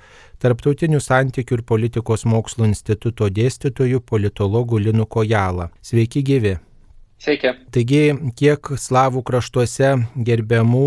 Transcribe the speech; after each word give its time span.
Tarptautinių 0.43 0.99
santykių 1.01 1.57
ir 1.57 1.63
politikos 1.71 2.27
mokslo 2.29 2.67
instituto 2.69 3.31
dėstytoju 3.33 4.03
politologu 4.05 4.77
Linu 4.83 5.07
Kojala. 5.09 5.71
Sveiki 5.81 6.21
gyvi. 6.27 6.53
Sveiki. 7.17 7.55
Taigi, 7.73 8.03
kiek 8.37 8.73
slavų 8.77 9.25
kraštuose 9.25 9.95
gerbiamų 10.29 10.85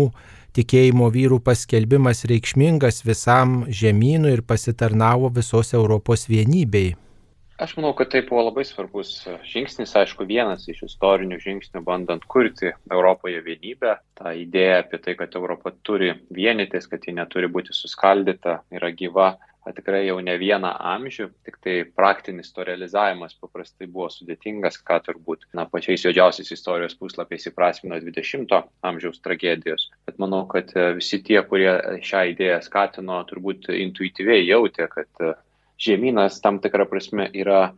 tikėjimo 0.55 1.11
vyrų 1.11 1.43
paskelbimas 1.43 2.23
reikšmingas 2.29 3.03
visam 3.03 3.65
žemynui 3.67 4.37
ir 4.37 4.47
pasitarnavo 4.47 5.33
visos 5.41 5.75
Europos 5.75 6.29
vienybei? 6.31 6.95
Aš 7.59 7.73
manau, 7.75 7.91
kad 7.91 8.07
tai 8.07 8.21
buvo 8.23 8.45
labai 8.45 8.63
svarbus 8.63 9.09
žingsnis, 9.51 9.91
aišku, 9.99 10.23
vienas 10.29 10.63
iš 10.71 10.85
istorinių 10.87 11.41
žingsnių 11.43 11.81
bandant 11.83 12.23
kurti 12.31 12.71
Europoje 12.87 13.41
vienybę. 13.43 13.97
Ta 14.15 14.31
idėja 14.31 14.77
apie 14.85 15.01
tai, 15.03 15.17
kad 15.19 15.35
Europa 15.35 15.73
turi 15.83 16.13
vienytis, 16.31 16.87
kad 16.87 17.03
ji 17.03 17.17
neturi 17.17 17.51
būti 17.51 17.75
suskaldyta, 17.75 18.61
yra 18.79 18.93
gyva 18.95 19.33
tikrai 19.75 20.05
jau 20.07 20.17
ne 20.23 20.35
vieną 20.39 20.71
amžių, 20.93 21.27
tik 21.45 21.57
tai 21.63 21.75
praktinis 21.97 22.51
to 22.53 22.63
realizavimas 22.65 23.35
paprastai 23.41 23.87
buvo 23.87 24.07
sudėtingas, 24.13 24.79
ką 24.85 24.99
turbūt 25.05 25.45
na, 25.57 25.65
pačiais 25.69 26.05
juodžiausiais 26.05 26.51
istorijos 26.55 26.95
puslapiais 26.99 27.49
įprasmino 27.51 27.99
20-ojo 28.01 28.63
amžiaus 28.89 29.21
tragedijos. 29.25 29.89
Bet 30.07 30.19
manau, 30.21 30.45
kad 30.49 30.71
e, 30.75 30.89
visi 30.97 31.21
tie, 31.25 31.41
kurie 31.49 31.75
šią 32.05 32.25
idėją 32.33 32.61
skatino, 32.65 33.21
turbūt 33.29 33.69
intuityviai 33.75 34.47
jautė, 34.47 34.89
kad 34.91 35.23
e, 35.25 35.35
žemynas 35.81 36.41
tam 36.43 36.59
tikrą 36.63 36.87
prasme 36.89 37.29
yra 37.33 37.69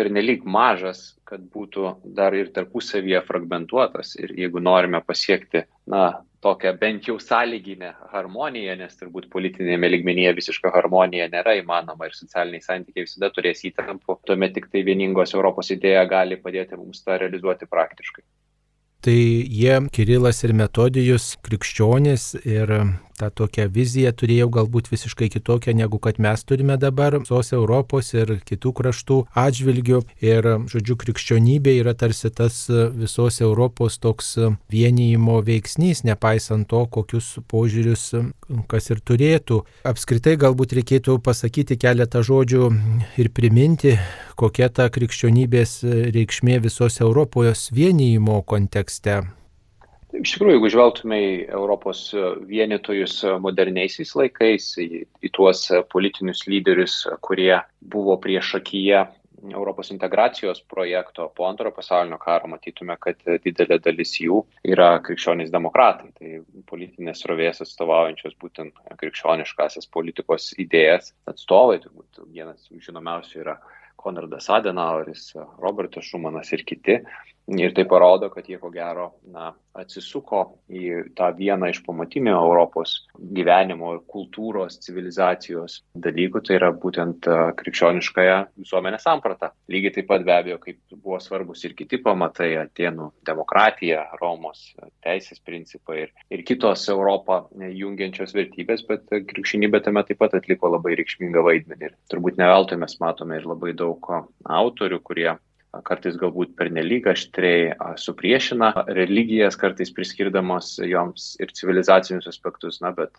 pernelyg 0.00 0.46
mažas, 0.48 1.14
kad 1.28 1.42
būtų 1.52 1.94
dar 2.16 2.34
ir 2.34 2.48
tarpusavyje 2.54 3.20
fragmentuotas. 3.26 4.14
Ir 4.16 4.32
jeigu 4.38 4.62
norime 4.64 5.02
pasiekti, 5.04 5.66
na, 5.90 6.22
tokią 6.40 6.72
bent 6.80 7.08
jau 7.08 7.18
sąlyginę 7.20 7.92
harmoniją, 8.14 8.76
nes 8.80 8.96
turbūt 8.96 9.28
politinėme 9.32 9.90
ligmenyje 9.92 10.32
visiška 10.38 10.72
harmonija 10.72 11.28
nėra 11.32 11.58
įmanoma 11.60 12.08
ir 12.08 12.16
socialiniai 12.16 12.64
santykiai 12.64 13.04
visada 13.04 13.28
turės 13.34 13.60
įtampų, 13.68 14.22
tuomet 14.28 14.56
tik 14.56 14.70
tai 14.72 14.84
vieningos 14.88 15.36
Europos 15.36 15.72
idėja 15.74 16.06
gali 16.08 16.40
padėti 16.40 16.80
mums 16.80 17.04
tą 17.04 17.20
realizuoti 17.20 17.68
praktiškai. 17.68 18.24
Tai 19.00 19.16
jie, 19.16 19.76
Kirilas 19.96 20.42
ir 20.44 20.52
Metodijus, 20.56 21.32
krikščionys 21.44 22.34
ir 22.44 22.72
tą 23.20 23.30
tokią 23.42 23.68
viziją 23.72 24.12
turėjau 24.16 24.48
galbūt 24.56 24.90
visiškai 24.92 25.30
kitokią 25.34 25.74
negu 25.76 26.00
kad 26.02 26.18
mes 26.22 26.44
turime 26.44 26.76
dabar, 26.80 27.18
visos 27.22 27.52
Europos 27.56 28.12
ir 28.16 28.38
kitų 28.48 28.72
kraštų 28.80 29.18
atžvilgių. 29.44 30.02
Ir, 30.24 30.48
žodžiu, 30.70 30.96
krikščionybė 31.00 31.76
yra 31.82 31.94
tarsi 31.98 32.30
tas 32.34 32.62
visos 32.70 33.40
Europos 33.44 33.98
toks 34.02 34.34
vienijimo 34.72 35.40
veiksnys, 35.46 36.04
nepaisant 36.08 36.68
to, 36.70 36.84
kokius 36.92 37.36
požiūrius 37.50 38.10
kas 38.70 38.90
ir 38.90 39.02
turėtų. 39.06 39.62
Apskritai 39.88 40.36
galbūt 40.40 40.74
reikėtų 40.80 41.18
pasakyti 41.24 41.78
keletą 41.80 42.24
žodžių 42.26 42.70
ir 43.20 43.32
priminti, 43.34 43.96
kokia 44.40 44.70
ta 44.72 44.88
krikščionybės 44.92 45.80
reikšmė 46.16 46.60
visos 46.64 47.00
Europos 47.04 47.68
vienijimo 47.76 48.40
kontekste. 48.42 49.20
Iš 50.10 50.32
tikrųjų, 50.34 50.56
jeigu 50.56 50.70
žvelgtume 50.74 51.16
į 51.22 51.34
Europos 51.54 52.00
vienytojus 52.48 53.20
moderniaisiais 53.42 54.10
laikais, 54.18 54.72
į, 54.82 55.04
į 55.22 55.30
tuos 55.36 55.68
politinius 55.92 56.42
lyderius, 56.50 57.04
kurie 57.22 57.54
buvo 57.80 58.16
prieš 58.22 58.56
akiją 58.58 59.04
Europos 59.48 59.90
integracijos 59.90 60.60
projekto 60.68 61.30
po 61.36 61.46
antrojo 61.48 61.72
pasaulinio 61.76 62.18
karo, 62.20 62.48
matytume, 62.50 62.96
kad 63.00 63.22
didelė 63.44 63.78
dalis 63.80 64.12
jų 64.20 64.42
yra 64.68 64.90
krikščionys 65.04 65.52
demokratai. 65.52 66.10
Tai 66.18 66.42
politinės 66.68 67.24
rovės 67.30 67.62
atstovaujančios 67.64 68.36
būtent 68.42 68.76
krikščioniškasias 69.00 69.88
politikos 69.94 70.50
idėjas 70.60 71.14
atstovai, 71.30 71.80
turbūt 71.84 72.24
vienas 72.34 72.68
žinomiausių 72.68 73.44
yra 73.44 73.56
Konradas 74.00 74.48
Adenaueris, 74.52 75.30
Robertas 75.60 76.08
Šumanas 76.08 76.52
ir 76.56 76.64
kiti. 76.68 77.00
Ir 77.50 77.72
tai 77.74 77.84
parodo, 77.88 78.28
kad 78.30 78.46
jie 78.46 78.60
ko 78.62 78.68
gero 78.70 79.08
na, 79.34 79.50
atsisuko 79.74 80.42
į 80.70 81.14
tą 81.18 81.30
vieną 81.34 81.70
iš 81.72 81.80
pamatinių 81.86 82.32
Europos 82.36 82.92
gyvenimo 83.18 83.94
ir 83.96 84.04
kultūros, 84.10 84.78
civilizacijos 84.84 85.80
dalykų, 85.98 86.42
tai 86.46 86.58
yra 86.60 86.70
būtent 86.70 87.26
krikščioniškąją 87.58 88.36
visuomenę 88.62 89.00
sampratą. 89.02 89.50
Lygiai 89.72 89.96
taip 89.96 90.08
pat 90.12 90.26
be 90.26 90.34
abejo, 90.36 90.60
kaip 90.62 90.78
buvo 90.94 91.18
svarbus 91.22 91.64
ir 91.66 91.74
kiti 91.78 91.98
pamatai- 92.02 92.52
Atenų 92.64 93.10
demokratija, 93.26 94.06
Romos 94.22 94.62
teisės 95.02 95.42
principai 95.42 96.02
ir, 96.04 96.14
ir 96.30 96.46
kitos 96.46 96.86
Europą 96.92 97.42
jungiančios 97.58 98.34
vertybės, 98.36 98.86
bet 98.86 99.10
krikščionybė 99.10 99.82
tame 99.82 100.04
taip 100.06 100.22
pat 100.22 100.38
atliko 100.38 100.70
labai 100.70 100.94
reikšmingą 101.02 101.42
vaidmenį. 101.50 101.90
Ir 101.90 101.98
turbūt 102.12 102.38
ne 102.38 102.46
veltui 102.46 102.78
mes 102.78 102.98
matome 103.00 103.42
ir 103.42 103.46
labai 103.48 103.72
daug 103.74 104.06
autorių, 104.46 105.00
kurie 105.02 105.30
kartais 105.86 106.16
galbūt 106.18 106.56
pernelyg 106.58 107.06
aštriai 107.10 107.94
supriešina 108.00 108.72
religijas, 108.90 109.58
kartais 109.60 109.92
priskirdamos 109.94 110.74
joms 110.82 111.34
ir 111.42 111.52
civilizacinius 111.54 112.28
aspektus, 112.30 112.80
na, 112.82 112.90
bet, 112.96 113.14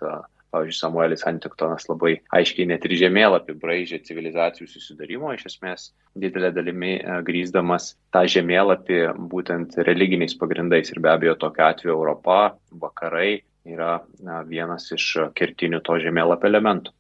pavyzdžiui, 0.52 0.78
Samuelis 0.78 1.24
Antiktonas 1.30 1.88
labai 1.90 2.18
aiškiai 2.36 2.68
net 2.72 2.86
ir 2.88 2.98
žemėlapį 3.00 3.56
braižė 3.62 4.02
civilizacijų 4.08 4.68
susidarimo, 4.68 5.32
iš 5.36 5.48
esmės 5.54 5.88
didelė 6.20 6.52
dalimi 6.56 6.98
grįsdamas 7.28 7.94
tą 8.12 8.26
žemėlapį 8.36 9.04
būtent 9.32 9.80
religiniais 9.88 10.36
pagrindais 10.40 10.92
ir 10.92 11.00
be 11.04 11.14
abejo 11.14 11.38
tokiu 11.46 11.70
atveju 11.70 11.96
Europa, 11.96 12.42
vakarai 12.84 13.42
yra 13.68 14.02
na, 14.26 14.42
vienas 14.48 14.90
iš 14.92 15.14
kertinių 15.38 15.80
to 15.86 16.00
žemėlapio 16.04 16.50
elementų. 16.52 16.94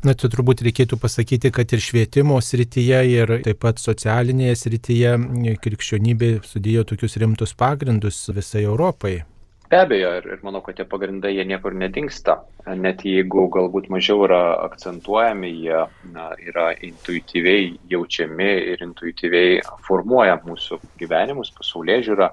Na, 0.00 0.14
tai 0.16 0.30
turbūt 0.32 0.62
reikėtų 0.64 0.96
pasakyti, 0.96 1.50
kad 1.52 1.74
ir 1.76 1.82
švietimo 1.84 2.38
srityje, 2.40 3.00
ir 3.12 3.32
taip 3.44 3.58
pat 3.60 3.82
socialinėje 3.82 4.54
srityje 4.56 5.10
krikščionybė 5.60 6.30
sudėjo 6.48 6.86
tokius 6.88 7.18
rimtus 7.20 7.52
pagrindus 7.52 8.22
visai 8.32 8.62
Europai. 8.64 9.18
Be 9.70 9.78
abejo, 9.78 10.14
ir, 10.18 10.24
ir 10.32 10.40
manau, 10.42 10.64
kad 10.64 10.78
tie 10.78 10.86
pagrindai 10.88 11.34
jie 11.34 11.44
niekur 11.46 11.76
nedingsta. 11.78 12.40
Net 12.80 13.04
jeigu 13.06 13.44
galbūt 13.54 13.90
mažiau 13.92 14.24
yra 14.26 14.40
akcentuojami, 14.64 15.52
jie 15.66 15.84
na, 16.14 16.30
yra 16.48 16.72
intuityviai 16.88 17.68
jaučiami 17.92 18.48
ir 18.72 18.82
intuityviai 18.88 19.60
formuoja 19.86 20.40
mūsų 20.48 20.80
gyvenimus, 20.98 21.52
pasaulyje 21.60 22.08
žiūrą 22.08 22.32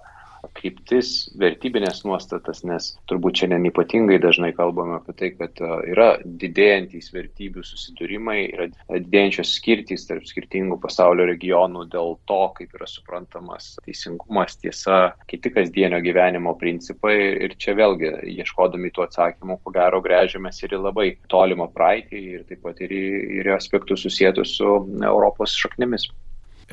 kryptis, 0.57 1.11
vertybinės 1.39 2.03
nuostatas, 2.07 2.63
nes 2.67 2.89
turbūt 3.09 3.41
šiandien 3.41 3.67
ypatingai 3.69 4.17
dažnai 4.23 4.51
kalbame 4.57 4.97
apie 4.97 5.15
tai, 5.19 5.29
kad 5.37 5.61
e, 5.61 5.69
yra 5.93 6.07
didėjantys 6.25 7.11
vertybių 7.13 7.63
susidūrimai, 7.67 8.37
yra 8.55 8.69
didėjančios 8.89 9.53
skirtys 9.59 10.07
tarp 10.09 10.25
skirtingų 10.29 10.79
pasaulio 10.83 11.27
regionų 11.29 11.87
dėl 11.93 12.17
to, 12.29 12.39
kaip 12.57 12.73
yra 12.77 12.89
suprantamas 12.89 13.75
teisingumas, 13.85 14.57
tiesa, 14.61 15.13
kiti 15.29 15.53
kasdienio 15.53 16.01
gyvenimo 16.05 16.55
principai 16.59 17.17
ir 17.45 17.55
čia 17.61 17.77
vėlgi 17.77 18.13
ieškodami 18.37 18.93
tų 18.95 19.07
atsakymų, 19.07 19.59
ko 19.63 19.75
gero 19.75 20.01
grežiamės 20.05 20.63
ir 20.63 20.77
į 20.77 20.83
labai 20.87 21.09
tolimą 21.31 21.69
praeitį 21.75 22.23
ir 22.33 22.47
taip 22.49 22.63
pat 22.65 22.81
ir 22.85 22.93
į, 22.93 23.05
ir 23.39 23.51
į 23.51 23.55
aspektus 23.57 24.05
susijęs 24.05 24.57
su 24.57 24.73
Europos 25.05 25.53
šaknimis. 25.57 26.09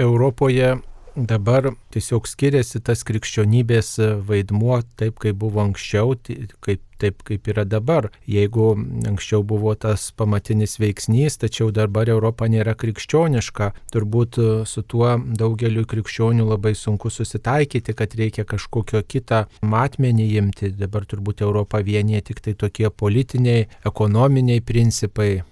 Europoje 0.01 0.75
dabar 1.17 1.71
tiesiog 1.95 2.27
skiriasi 2.29 2.81
tas 2.85 3.05
krikščionybės 3.07 3.97
vaidmuo 4.27 4.81
taip, 4.99 5.19
kaip 5.23 5.39
buvo 5.41 5.63
anksčiau, 5.63 6.17
kaip, 6.65 6.83
taip 7.01 7.23
kaip 7.27 7.49
yra 7.51 7.65
dabar. 7.69 8.11
Jeigu 8.31 8.73
anksčiau 9.09 9.45
buvo 9.47 9.75
tas 9.79 10.11
pamatinis 10.17 10.79
veiksnys, 10.83 11.39
tačiau 11.43 11.71
dabar 11.75 12.11
Europa 12.11 12.49
nėra 12.51 12.75
krikščioniška, 12.79 13.71
turbūt 13.95 14.41
su 14.69 14.85
tuo 14.91 15.15
daugeliu 15.39 15.87
krikščionių 15.89 16.49
labai 16.51 16.75
sunku 16.79 17.13
susitaikyti, 17.15 17.95
kad 17.95 18.19
reikia 18.19 18.47
kažkokio 18.49 19.05
kitą 19.07 19.45
matmenį 19.63 20.29
imti. 20.43 20.75
Dabar 20.75 21.07
turbūt 21.09 21.45
Europą 21.47 21.83
vienyje 21.85 22.29
tik 22.31 22.45
tai 22.45 22.59
tokie 22.59 22.91
politiniai, 22.91 23.69
ekonominiai 23.87 24.65
principai 24.65 25.43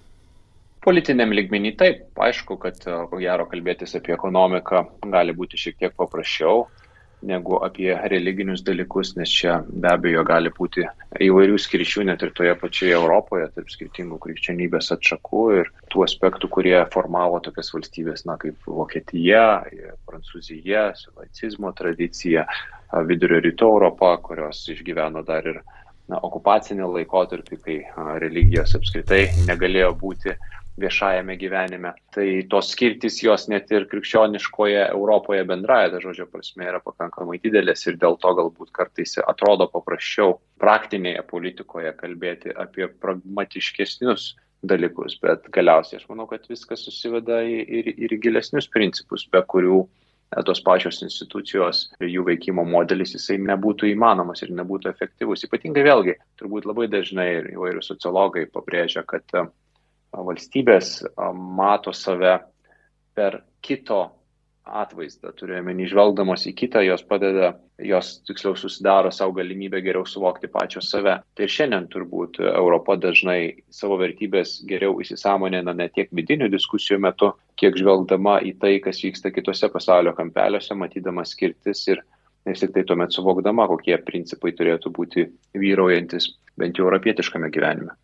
Politiniam 0.83 1.31
lygmenį 1.31 1.69
taip, 1.79 1.99
aišku, 2.19 2.57
kad 2.59 2.81
e, 2.83 2.95
ko 3.07 3.19
gero 3.21 3.45
kalbėtis 3.47 3.95
apie 3.95 4.15
ekonomiką 4.17 4.81
gali 5.13 5.35
būti 5.35 5.59
šiek 5.59 5.77
tiek 5.79 5.93
paprasčiau 5.95 6.65
negu 7.23 7.55
apie 7.63 7.93
religinius 8.11 8.65
dalykus, 8.67 9.13
nes 9.15 9.31
čia 9.31 9.61
be 9.67 9.87
abejo 9.93 10.25
gali 10.27 10.51
būti 10.51 10.83
įvairių 11.23 11.59
skirčių 11.65 12.03
net 12.09 12.25
ir 12.25 12.33
toje 12.35 12.51
pačioje 12.59 12.97
Europoje, 12.97 13.47
tarp 13.55 13.71
skirtingų 13.71 14.17
krikščionybės 14.25 14.91
atšakų 14.97 15.43
ir 15.61 15.71
tų 15.93 16.03
aspektų, 16.03 16.49
kurie 16.51 16.75
formavo 16.93 17.39
tokias 17.45 17.71
valstybės, 17.75 18.25
na, 18.27 18.35
kaip 18.41 18.67
Vokietija, 18.67 19.45
Prancūzija, 20.09 20.89
su 20.99 21.13
laicizmo 21.15 21.71
tradicija, 21.77 22.43
vidurio 23.07 23.39
rytų 23.47 23.71
Europa, 23.71 24.17
kurios 24.25 24.65
išgyveno 24.75 25.23
dar 25.23 25.47
ir 25.47 25.61
na, 26.11 26.19
okupacinį 26.19 26.91
laikotarpį, 26.97 27.61
kai 27.63 27.77
religijos 28.19 28.75
apskritai 28.75 29.29
negalėjo 29.47 29.93
būti 30.03 30.35
viešajame 30.79 31.35
gyvenime. 31.37 31.93
Tai 32.13 32.27
tos 32.49 32.71
skirtis 32.73 33.19
jos 33.23 33.47
net 33.51 33.71
ir 33.71 33.85
krikščioniškoje 33.91 34.87
Europoje 34.89 35.43
bendraja, 35.49 35.91
ta 35.93 36.01
žodžio 36.03 36.27
prasme, 36.31 36.65
yra 36.69 36.81
pakankamai 36.83 37.39
didelės 37.43 37.85
ir 37.87 37.99
dėl 38.01 38.17
to 38.21 38.33
galbūt 38.39 38.73
kartais 38.75 39.17
atrodo 39.21 39.69
paprasčiau 39.73 40.39
praktinėje 40.61 41.25
politikoje 41.29 41.93
kalbėti 41.99 42.55
apie 42.57 42.89
pragmatiškesnius 42.89 44.33
dalykus, 44.63 45.17
bet 45.21 45.49
galiausiai 45.53 45.99
aš 45.99 46.07
manau, 46.09 46.25
kad 46.29 46.45
viskas 46.49 46.85
susiveda 46.87 47.41
ir, 47.43 47.91
ir 47.93 48.15
gilesnius 48.23 48.69
principus, 48.71 49.25
be 49.27 49.41
kurių 49.43 49.81
e, 49.83 50.43
tos 50.47 50.63
pačios 50.63 51.01
institucijos 51.03 51.89
jų 51.99 52.23
veikimo 52.29 52.63
modelis 52.65 53.11
jisai 53.17 53.37
nebūtų 53.43 53.91
įmanomas 53.91 54.41
ir 54.45 54.53
nebūtų 54.55 54.93
efektyvus. 54.93 55.43
Ypatingai 55.49 55.83
vėlgi, 55.85 56.15
turbūt 56.39 56.69
labai 56.69 56.87
dažnai 56.87 57.27
ir 57.41 57.51
įvairių 57.57 57.83
sociologai 57.83 58.47
pabrėžia, 58.55 59.03
kad 59.03 59.27
valstybės 60.13 60.99
mato 61.33 61.93
save 61.95 62.37
per 63.17 63.41
kito 63.63 64.03
atvaizdą, 64.63 65.33
turėjome 65.35 65.73
išvelgdamos 65.83 66.45
į 66.47 66.53
kitą, 66.55 66.81
jos 66.85 67.03
padeda, 67.03 67.51
jos 67.83 68.13
tiksliau 68.27 68.55
susidaro 68.55 69.11
savo 69.11 69.35
galimybę 69.35 69.81
geriau 69.83 70.05
suvokti 70.07 70.47
pačios 70.51 70.87
save. 70.91 71.17
Tai 71.35 71.45
ir 71.45 71.51
šiandien 71.51 71.89
turbūt 71.91 72.39
Europa 72.45 72.95
dažnai 72.95 73.65
savo 73.73 73.97
vertybės 73.99 74.61
geriau 74.69 74.95
įsisamonina 75.03 75.75
ne 75.75 75.89
tiek 75.91 76.11
vidinių 76.15 76.47
diskusijų 76.53 77.01
metu, 77.03 77.33
kiek 77.59 77.75
žvelgdama 77.79 78.39
į 78.47 78.55
tai, 78.61 78.77
kas 78.83 79.03
vyksta 79.03 79.33
kitose 79.35 79.67
pasaulio 79.73 80.15
kampeliuose, 80.15 80.77
matydama 80.79 81.27
skirtis 81.27 81.83
ir 81.91 82.03
vis 82.47 82.63
tik 82.63 82.71
tai 82.75 82.85
tuomet 82.87 83.11
suvokdama, 83.15 83.67
kokie 83.71 83.99
principai 84.07 84.55
turėtų 84.55 84.95
būti 84.95 85.27
vyraujantis 85.59 86.33
bent 86.59 86.79
jau 86.79 86.87
europietiškame 86.87 87.51
gyvenime. 87.51 87.95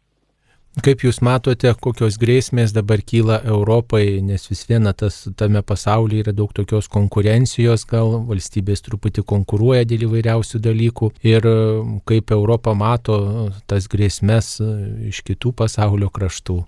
Kaip 0.78 1.02
Jūs 1.02 1.18
matote, 1.26 1.72
kokios 1.82 2.16
grėsmės 2.22 2.72
dabar 2.76 3.02
kyla 3.02 3.40
Europai, 3.42 4.22
nes 4.24 4.46
vis 4.48 4.62
viena 4.70 4.94
tas, 4.94 5.18
tame 5.36 5.64
pasaulyje 5.66 6.24
yra 6.24 6.34
daug 6.38 6.54
tokios 6.56 6.88
konkurencijos, 6.94 7.88
gal 7.90 8.14
valstybės 8.30 8.86
truputį 8.86 9.26
konkuruoja 9.28 9.88
dėl 9.90 10.06
įvairiausių 10.08 10.62
dalykų 10.70 11.12
ir 11.26 11.48
kaip 12.08 12.32
Europa 12.38 12.76
mato 12.78 13.18
tas 13.68 13.90
grėsmės 13.92 14.60
iš 15.10 15.24
kitų 15.28 15.56
pasaulio 15.58 16.12
kraštų. 16.14 16.62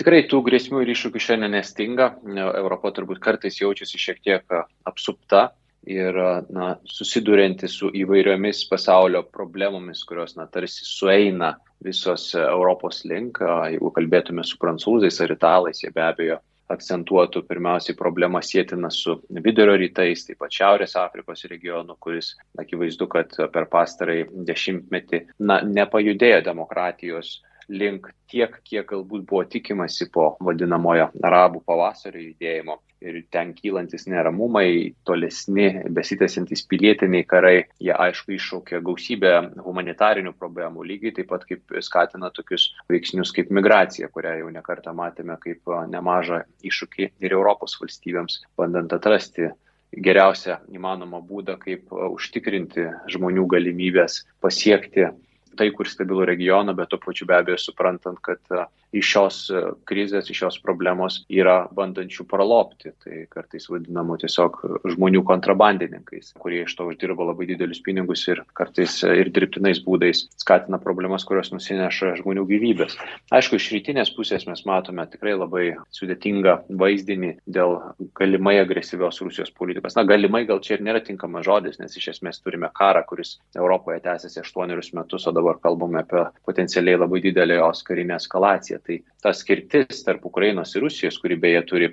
Tikrai 0.00 0.24
tų 0.26 0.40
grėsmių 0.48 0.82
ir 0.82 0.94
iššūkių 0.96 1.20
šiandien 1.20 1.52
nestinga. 1.52 2.14
Europa 2.56 2.90
turbūt 2.96 3.20
kartais 3.22 3.60
jaučiasi 3.60 4.00
šiek 4.00 4.22
tiek 4.24 4.56
apsupta 4.88 5.50
ir 5.86 6.16
na, 6.54 6.76
susidurianti 6.86 7.68
su 7.68 7.90
įvairiomis 7.94 8.64
pasaulio 8.70 9.24
problemomis, 9.34 10.04
kurios 10.06 10.36
na, 10.38 10.46
tarsi 10.46 10.86
sueina 10.86 11.56
visos 11.82 12.30
Europos 12.38 13.02
link. 13.08 13.42
Jeigu 13.42 13.90
kalbėtume 13.94 14.44
su 14.46 14.58
prancūzais 14.62 15.20
ar 15.24 15.34
italais, 15.34 15.82
jie 15.82 15.90
be 15.94 16.04
abejo 16.06 16.38
akcentuotų 16.72 17.42
pirmiausiai 17.48 17.96
problemą 17.98 18.40
sėtiną 18.44 18.88
su 18.94 19.18
vidurio 19.44 19.74
rytais, 19.76 20.24
taip 20.24 20.38
pat 20.40 20.54
Šiaurės 20.56 20.96
Afrikos 20.96 21.44
regionu, 21.50 21.98
kuris 22.00 22.32
akivaizdu, 22.60 23.08
kad 23.12 23.34
per 23.52 23.66
pastarąjį 23.72 24.28
dešimtmetį 24.48 25.24
na, 25.44 25.60
nepajudėjo 25.66 26.40
demokratijos 26.46 27.40
link 27.68 28.08
tiek, 28.30 28.54
kiek 28.66 28.86
galbūt 28.88 29.26
buvo 29.28 29.42
tikimasi 29.48 30.08
po 30.12 30.32
vadinamojo 30.42 31.10
arabų 31.22 31.62
pavasario 31.66 32.22
judėjimo. 32.22 32.78
Ir 33.02 33.16
ten 33.34 33.50
kylantis 33.56 34.04
neramumai, 34.06 34.94
tolesni, 35.02 35.64
besitęsiantys 35.90 36.62
pilietiniai 36.70 37.26
karai, 37.26 37.64
jie 37.82 37.90
aišku 37.90 38.36
iššaukia 38.36 38.78
gausybę 38.86 39.32
humanitarinių 39.64 40.36
problemų, 40.38 40.86
lygiai 40.86 41.16
taip 41.16 41.32
pat 41.32 41.42
kaip 41.48 41.74
skatina 41.82 42.30
tokius 42.30 42.68
veiksnius 42.92 43.34
kaip 43.34 43.50
migracija, 43.50 44.06
kurią 44.06 44.36
jau 44.44 44.52
nekartą 44.54 44.94
matėme 44.94 45.34
kaip 45.42 45.74
nemažą 45.90 46.44
iššūkį 46.62 47.10
ir 47.26 47.34
Europos 47.34 47.74
valstybėms, 47.82 48.38
bandant 48.54 48.94
atrasti 48.94 49.50
geriausią 49.92 50.60
įmanomą 50.72 51.20
būdą, 51.26 51.58
kaip 51.60 51.92
užtikrinti 51.92 52.86
žmonių 53.12 53.44
galimybės 53.50 54.22
pasiekti 54.40 55.10
taikų 55.58 55.84
ir 55.84 55.90
stabilų 55.92 56.28
regioną, 56.32 56.74
bet 56.76 56.92
to 56.92 56.98
pačiu 57.02 57.26
be 57.28 57.36
abejo 57.38 57.58
suprantant, 57.60 58.20
kad 58.24 58.40
e, 58.52 58.64
iš 58.98 59.08
šios 59.14 59.38
e, 59.50 59.62
krizės, 59.88 60.28
iš 60.30 60.42
šios 60.42 60.58
problemos 60.64 61.20
yra 61.32 61.62
bandančių 61.74 62.26
pralopti. 62.28 62.92
Tai 63.02 63.22
kartais 63.32 63.68
vadinamų 63.72 64.18
tiesiog 64.22 64.58
žmonių 64.94 65.22
kontrabandininkais, 65.28 66.32
kurie 66.42 66.62
iš 66.66 66.76
to 66.78 66.86
uždirba 66.90 67.26
labai 67.30 67.48
didelius 67.50 67.82
pinigus 67.84 68.24
ir 68.28 68.42
kartais 68.58 68.98
e, 69.06 69.14
ir 69.22 69.32
dirbtinais 69.34 69.82
būdais 69.84 70.26
skatina 70.40 70.80
problemas, 70.82 71.26
kurios 71.28 71.52
nusineša 71.54 72.16
žmonių 72.20 72.46
gyvybės. 72.50 72.96
Aišku, 73.32 73.58
iš 73.60 73.70
rytinės 73.76 74.12
pusės 74.16 74.46
mes 74.48 74.64
matome 74.68 75.06
tikrai 75.10 75.34
labai 75.38 75.66
sudėtingą 75.94 76.58
vaizdinį 76.82 77.36
dėl 77.46 77.78
galimai 78.18 78.58
agresyvios 78.62 79.22
Rusijos 79.24 79.52
politikos. 79.56 79.96
Na, 79.96 80.06
galimai 80.08 80.44
gal 80.48 80.60
čia 80.64 80.76
ir 80.76 80.86
nėra 80.86 81.02
tinkamas 81.04 81.46
žodis, 81.48 81.80
nes 81.80 81.96
iš 81.98 82.12
esmės 82.16 82.40
turime 82.42 82.70
karą, 82.76 83.04
kuris 83.08 83.36
Europoje 83.56 84.02
tęsiasi 84.04 84.42
aštuonerius 84.42 84.92
metus, 84.96 85.26
o 85.26 85.32
dabar 85.34 85.41
kalbame 85.62 86.00
apie 86.02 86.24
potencialiai 86.46 87.00
labai 87.00 87.20
didelę 87.24 87.58
jos 87.60 87.82
karinę 87.86 88.16
eskalaciją. 88.20 88.78
Tai 88.86 88.98
ta 89.22 89.34
skirtis 89.36 90.02
tarp 90.06 90.24
Ukrainos 90.26 90.74
ir 90.76 90.86
Rusijos, 90.86 91.18
kuri 91.22 91.38
beje 91.40 91.62
turi 91.68 91.90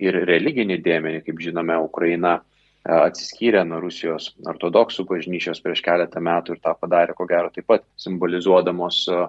ir 0.00 0.20
religinį 0.28 0.80
dėmenį, 0.84 1.24
kaip 1.26 1.42
žinome, 1.44 1.76
Ukraina 1.84 2.38
e, 2.38 2.42
atsiskyrė 2.94 3.64
nuo 3.68 3.82
Rusijos 3.84 4.30
ortodoksų 4.48 5.04
bažnyčios 5.08 5.60
prieš 5.64 5.82
keletą 5.84 6.22
metų 6.24 6.56
ir 6.56 6.62
tą 6.64 6.74
padarė, 6.80 7.16
ko 7.16 7.28
gero, 7.28 7.52
taip 7.54 7.68
pat 7.68 7.84
simbolizuodamos 8.00 9.02
e, 9.08 9.20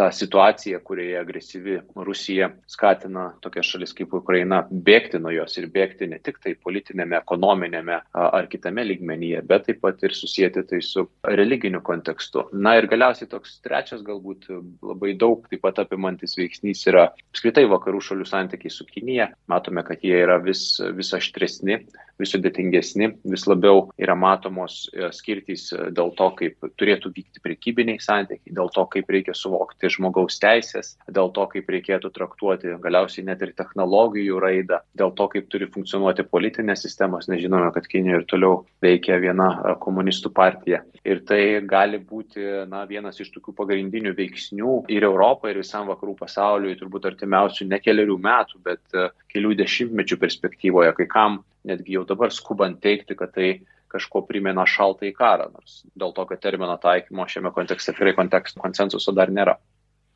tą 0.00 0.08
situaciją, 0.12 0.80
kurioje 0.84 1.18
agresyvi 1.20 1.78
Rusija 1.96 2.48
skatina 2.66 3.26
tokias 3.44 3.68
šalis 3.68 3.92
kaip 3.96 4.14
Ukraina 4.16 4.62
bėgti 4.70 5.20
nuo 5.20 5.32
jos 5.34 5.58
ir 5.60 5.66
bėgti 5.74 6.08
ne 6.08 6.18
tik 6.24 6.38
tai 6.40 6.54
politinėme, 6.56 7.18
ekonominėme 7.20 7.98
ar 8.22 8.48
kitame 8.52 8.86
lygmenyje, 8.88 9.42
bet 9.50 9.66
taip 9.68 9.82
pat 9.84 10.00
ir 10.06 10.16
susijęti 10.16 10.64
tai 10.70 10.80
su 10.84 11.04
religiniu 11.40 11.82
kontekstu. 11.84 12.46
Na 12.52 12.76
ir 12.78 12.88
galiausiai 12.90 13.28
toks 13.28 13.58
trečias 13.64 14.04
galbūt 14.06 14.48
labai 14.48 15.12
daug 15.20 15.44
taip 15.50 15.64
pat 15.66 15.82
apimantis 15.84 16.38
veiksnys 16.40 16.86
yra 16.88 17.10
apskritai 17.12 17.66
vakarų 17.68 18.00
šalių 18.08 18.28
santykiai 18.32 18.72
su 18.72 18.88
Kinija. 18.88 19.30
Matome, 19.52 19.84
kad 19.84 20.00
jie 20.06 20.16
yra 20.24 20.40
vis, 20.40 20.64
vis 20.96 21.12
aštresni, 21.16 21.82
vis 22.20 22.32
sudėtingesni, 22.34 23.10
vis 23.30 23.46
labiau 23.48 23.86
yra 24.00 24.16
matomos 24.18 24.82
e, 24.92 25.08
skirtys 25.14 25.68
e, 25.74 25.88
dėl 25.96 26.12
to, 26.18 26.28
kaip 26.38 26.68
turėtų 26.80 27.12
vykti 27.16 27.42
prekybiniai 27.44 28.00
santykiai, 28.02 28.54
dėl 28.56 28.70
to, 28.74 28.84
kaip 28.92 29.10
reikia 29.12 29.34
suvokti 29.36 29.90
žmogaus 29.92 30.40
teisės, 30.42 30.94
dėl 31.08 31.32
to, 31.36 31.46
kaip 31.54 31.70
reikėtų 31.72 32.12
traktuoti 32.16 32.76
galiausiai 32.82 33.26
net 33.28 33.42
ir 33.44 33.54
technologijų 33.58 34.40
raidą, 34.42 34.80
dėl 34.98 35.14
to, 35.18 35.28
kaip 35.34 35.48
turi 35.52 35.70
funkcionuoti 35.72 36.26
politinės 36.30 36.84
sistemos, 36.86 37.28
nes 37.30 37.42
žinome, 37.42 37.70
kad 37.74 37.88
Kinijoje 37.90 38.22
ir 38.22 38.26
toliau 38.30 38.60
veikia 38.84 39.18
viena 39.22 39.50
komunistų 39.82 40.32
partija. 40.34 40.82
Ir 41.06 41.22
tai 41.26 41.60
gali 41.66 41.98
būti 42.04 42.44
na, 42.68 42.84
vienas 42.88 43.20
iš 43.22 43.30
tokių 43.34 43.54
pagrindinių 43.56 44.12
veiksnių 44.16 44.74
ir 44.92 45.06
Europai, 45.08 45.54
ir 45.54 45.62
visam 45.62 45.88
vakarų 45.90 46.16
pasauliui, 46.18 46.76
turbūt 46.78 47.08
artimiausių 47.10 47.70
ne 47.70 47.80
keliarių 47.82 48.18
metų, 48.20 48.60
bet 48.66 48.98
kelių 49.32 49.54
dešimtmečių 49.62 50.20
perspektyvoje, 50.20 50.92
kai 50.98 51.08
kam 51.10 51.40
netgi 51.68 51.96
jau 51.98 52.04
dabar 52.08 52.32
skubant 52.34 52.80
teikti, 52.82 53.16
kad 53.18 53.34
tai 53.34 53.50
kažko 53.90 54.22
primena 54.28 54.64
šaltąjį 54.68 55.12
karą, 55.16 55.48
nors 55.54 55.80
dėl 55.98 56.14
to, 56.14 56.24
kad 56.30 56.40
termino 56.42 56.76
taikymo 56.80 57.26
šiame 57.26 57.50
kontekste 57.54 57.94
tikrai 57.96 58.14
konsensuso 58.14 59.14
dar 59.16 59.32
nėra. 59.34 59.56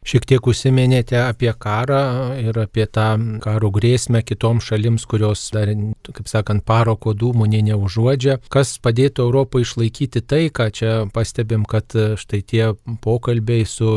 Šiek 0.04 0.26
tiek 0.28 0.44
užsiminėte 0.44 1.16
apie 1.16 1.48
karą 1.56 2.36
ir 2.36 2.58
apie 2.60 2.84
tą 2.84 3.06
karo 3.40 3.70
grėsmę 3.72 4.20
kitoms 4.20 4.66
šalims, 4.68 5.06
kurios 5.08 5.46
dar, 5.54 5.72
kaip 6.04 6.28
sakant, 6.28 6.60
paroko 6.68 7.14
dūmų 7.16 7.48
nei 7.48 7.62
neužuodžia. 7.64 8.36
Kas 8.52 8.74
padėtų 8.84 9.24
Europai 9.24 9.62
išlaikyti 9.64 10.20
taiką? 10.20 10.68
Čia 10.76 10.92
pastebim, 11.14 11.64
kad 11.64 11.96
štai 12.20 12.42
tie 12.44 12.68
pokalbiai 13.00 13.64
su 13.64 13.88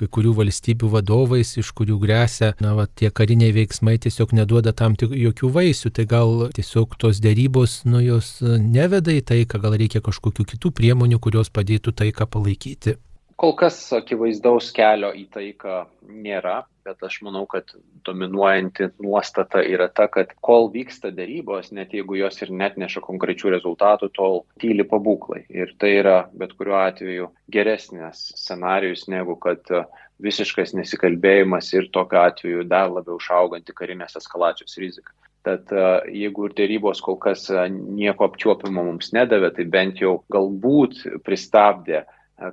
kai 0.00 0.08
kurių 0.08 0.32
valstybių 0.40 0.92
vadovais, 0.96 1.52
iš 1.60 1.74
kurių 1.76 2.00
grėsia, 2.00 2.54
na, 2.64 2.72
va, 2.78 2.88
tie 2.88 3.12
kariniai 3.12 3.52
veiksmai 3.52 3.98
tiesiog 4.00 4.32
neduoda 4.40 4.72
tam 4.72 4.96
tik 4.96 5.12
jokių 5.12 5.52
vaisių. 5.60 5.92
Tai 5.92 6.08
gal 6.08 6.36
tiesiog 6.56 6.96
tos 6.96 7.20
dėrybos, 7.20 7.82
nu, 7.84 8.00
jos 8.00 8.38
neveda 8.40 9.12
į 9.12 9.20
taiką, 9.34 9.60
gal 9.60 9.76
reikia 9.76 10.00
kažkokių 10.00 10.48
kitų 10.56 10.72
priemonių, 10.80 11.20
kurios 11.20 11.52
padėtų 11.52 11.92
taiką 12.00 12.30
palaikyti. 12.32 12.96
Kol 13.42 13.56
kas 13.58 13.76
akivaizdaus 13.96 14.68
kelio 14.70 15.08
į 15.18 15.24
taiką 15.34 15.80
nėra, 16.06 16.60
bet 16.86 17.00
aš 17.02 17.16
manau, 17.26 17.40
kad 17.50 17.72
dominuojanti 18.06 18.86
nuostata 19.02 19.64
yra 19.66 19.88
ta, 19.90 20.06
kad 20.06 20.30
kol 20.46 20.68
vyksta 20.70 21.10
dėrybos, 21.16 21.72
net 21.74 21.90
jeigu 21.90 22.20
jos 22.20 22.38
ir 22.44 22.52
net 22.54 22.78
neša 22.78 23.02
konkrečių 23.02 23.50
rezultatų, 23.56 24.10
tol 24.14 24.38
tyli 24.62 24.86
pabūklai. 24.86 25.42
Ir 25.50 25.74
tai 25.82 25.90
yra 26.04 26.14
bet 26.38 26.54
kuriuo 26.54 26.78
atveju 26.84 27.32
geresnis 27.50 28.22
scenarius 28.44 29.08
negu 29.10 29.34
kad 29.42 29.74
visiškas 30.22 30.76
nesikalbėjimas 30.78 31.74
ir 31.74 31.90
tokiu 31.90 32.22
atveju 32.22 32.70
dar 32.70 32.94
labiau 32.94 33.18
išauganti 33.18 33.74
karinės 33.74 34.20
eskalacijos 34.22 34.78
rizika. 34.78 35.10
Tad 35.42 35.74
jeigu 36.06 36.46
ir 36.46 36.58
dėrybos 36.62 37.02
kol 37.02 37.18
kas 37.18 37.48
nieko 37.74 38.30
apčiuopimo 38.30 38.86
mums 38.86 39.10
nedavė, 39.10 39.50
tai 39.56 39.66
bent 39.66 39.98
jau 39.98 40.20
galbūt 40.30 41.08
pristabdė 41.26 42.06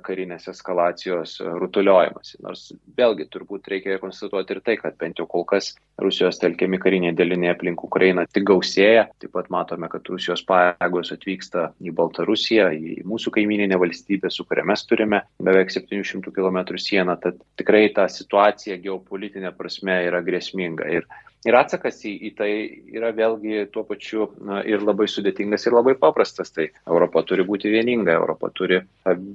karinės 0.04 0.48
eskalacijos 0.52 1.38
rutuliojimas. 1.60 2.36
Nors 2.44 2.66
vėlgi 2.98 3.26
turbūt 3.32 3.68
reikia 3.72 3.98
konstatuoti 4.02 4.54
ir 4.56 4.60
tai, 4.66 4.76
kad 4.80 4.96
bent 5.00 5.20
jau 5.20 5.26
kol 5.30 5.46
kas 5.48 5.72
Rusijos 6.00 6.38
telkiami 6.40 6.78
kariniai 6.80 7.16
daliniai 7.16 7.54
aplink 7.54 7.82
Ukrainą 7.84 8.26
tik 8.30 8.46
gausėja. 8.50 9.08
Taip 9.20 9.34
pat 9.36 9.50
matome, 9.52 9.90
kad 9.92 10.06
Rusijos 10.12 10.44
pajėgos 10.48 11.12
atvyksta 11.16 11.70
į 11.82 11.94
Baltarusiją, 11.96 12.70
į 12.76 13.00
mūsų 13.08 13.34
kaimininę 13.36 13.80
valstybę, 13.80 14.30
su 14.32 14.46
kuria 14.48 14.64
mes 14.68 14.86
turime 14.88 15.24
beveik 15.42 15.72
700 15.74 16.32
km 16.36 16.62
sieną. 16.78 17.18
Tad 17.20 17.40
tikrai 17.60 17.88
ta 17.96 18.06
situacija 18.10 18.78
geopolitinė 18.84 19.52
prasme 19.56 19.98
yra 20.06 20.22
grėsminga. 20.24 20.88
Ir 20.94 21.08
Ir 21.48 21.56
atsakas 21.56 22.02
į, 22.04 22.12
į 22.28 22.30
tai 22.36 22.50
yra 22.92 23.14
vėlgi 23.16 23.62
tuo 23.72 23.80
pačiu 23.88 24.26
na, 24.44 24.58
ir 24.68 24.82
labai 24.84 25.06
sudėtingas, 25.08 25.64
ir 25.64 25.76
labai 25.76 25.94
paprastas. 25.96 26.52
Tai 26.52 26.66
Europa 26.84 27.22
turi 27.24 27.46
būti 27.48 27.72
vieninga, 27.72 28.12
Europa 28.12 28.50
turi 28.52 28.82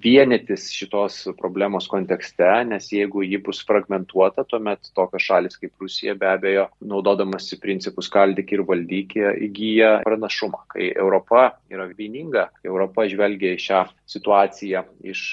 vienytis 0.04 0.68
šitos 0.76 1.24
problemos 1.40 1.90
kontekste, 1.90 2.52
nes 2.70 2.92
jeigu 2.94 3.24
ji 3.26 3.40
bus 3.42 3.64
fragmentuota, 3.66 4.46
tuomet 4.46 4.92
tokios 4.94 5.26
šalis 5.26 5.58
kaip 5.62 5.74
Rusija 5.82 6.14
be 6.20 6.30
abejo, 6.30 6.68
naudodamasi 6.86 7.58
principus 7.64 8.12
kaldyk 8.14 8.54
ir 8.54 8.66
valdyk, 8.70 9.18
įgyja 9.50 9.96
pranašumą. 10.06 10.62
Kai 10.76 10.92
Europa 10.94 11.56
yra 11.74 11.90
vieninga, 11.90 12.52
Europa 12.66 13.10
žvelgia 13.10 13.56
į 13.58 13.64
šią 13.66 13.84
situaciją 14.14 14.86
iš 15.10 15.26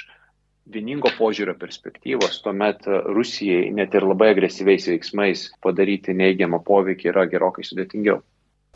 vieningo 0.70 1.10
požiūrio 1.18 1.54
perspektyvos, 1.58 2.40
tuomet 2.44 2.86
Rusijai 2.86 3.70
net 3.74 3.94
ir 3.94 4.06
labai 4.06 4.30
agresyviais 4.34 4.86
veiksmais 4.90 5.48
padaryti 5.64 6.14
neigiamą 6.16 6.62
poveikį 6.66 7.10
yra 7.12 7.26
gerokai 7.32 7.64
sudėtingiau. 7.66 8.22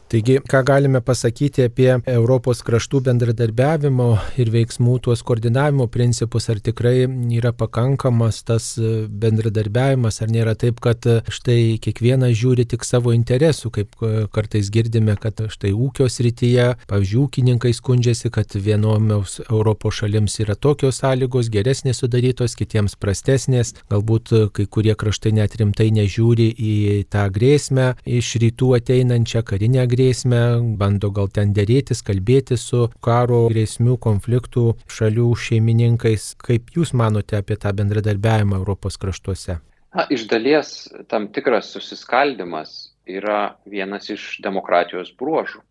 Taigi, 0.06 0.38
ką 0.38 0.62
galime 0.62 1.00
pasakyti 1.02 1.64
apie 1.66 1.88
Europos 2.06 2.60
kraštų 2.62 3.00
bendradarbiavimo 3.08 4.04
ir 4.38 4.52
veiksmų 4.54 5.00
tuos 5.02 5.24
koordinavimo 5.26 5.88
principus, 5.90 6.44
ar 6.46 6.60
tikrai 6.62 7.08
yra 7.34 7.50
pakankamas 7.50 8.38
tas 8.46 8.68
bendradarbiavimas, 8.78 10.20
ar 10.22 10.30
nėra 10.30 10.52
taip, 10.54 10.78
kad 10.84 11.02
štai 11.26 11.80
kiekvienas 11.82 12.36
žiūri 12.38 12.68
tik 12.70 12.86
savo 12.86 13.10
interesų, 13.16 13.72
kaip 13.74 13.98
kartais 14.30 14.70
girdime, 14.70 15.16
kad 15.18 15.42
štai 15.50 15.72
ūkio 15.74 16.06
srityje, 16.06 16.68
pavyzdžiui, 16.86 17.24
ūkininkai 17.24 17.74
skundžiasi, 17.74 18.30
kad 18.30 18.54
vienoms 18.54 19.40
Europos 19.48 19.98
šalims 20.04 20.38
yra 20.46 20.54
tokios 20.54 21.02
sąlygos 21.02 21.50
geresnės 21.50 22.04
sudarytos, 22.04 22.54
kitiems 22.54 22.94
prastesnės, 22.94 23.74
galbūt 23.90 24.36
kai 24.54 24.70
kurie 24.70 24.94
kraštai 24.94 25.34
net 25.42 25.58
rimtai 25.58 25.90
nežiūri 25.98 26.48
į 26.54 26.78
tą 27.10 27.26
grėsmę 27.34 27.90
iš 28.06 28.36
rytų 28.46 28.72
ateinančią 28.78 29.42
karinę 29.42 29.82
grėsmę 29.82 29.95
grėsmę, 29.96 30.40
bando 30.78 31.10
gal 31.14 31.30
ten 31.32 31.54
dėrėtis, 31.56 32.02
kalbėti 32.06 32.58
su 32.60 32.86
karo 33.04 33.46
grėsmių 33.52 33.96
konfliktų 34.02 34.66
šalių 34.92 35.30
šeimininkais. 35.46 36.34
Kaip 36.42 36.74
Jūs 36.76 36.92
manote 36.92 37.40
apie 37.40 37.56
tą 37.60 37.72
bendradarbiavimą 37.76 38.60
Europos 38.60 39.00
kraštuose? 39.00 39.58
Na, 39.96 40.04
iš 40.12 40.26
dalies 40.28 40.74
tam 41.08 41.30
tikras 41.32 41.70
susiskaldimas 41.72 42.76
yra 43.08 43.56
vienas 43.64 44.10
iš 44.12 44.36
demokratijos 44.44 45.14
bruožų. 45.16 45.62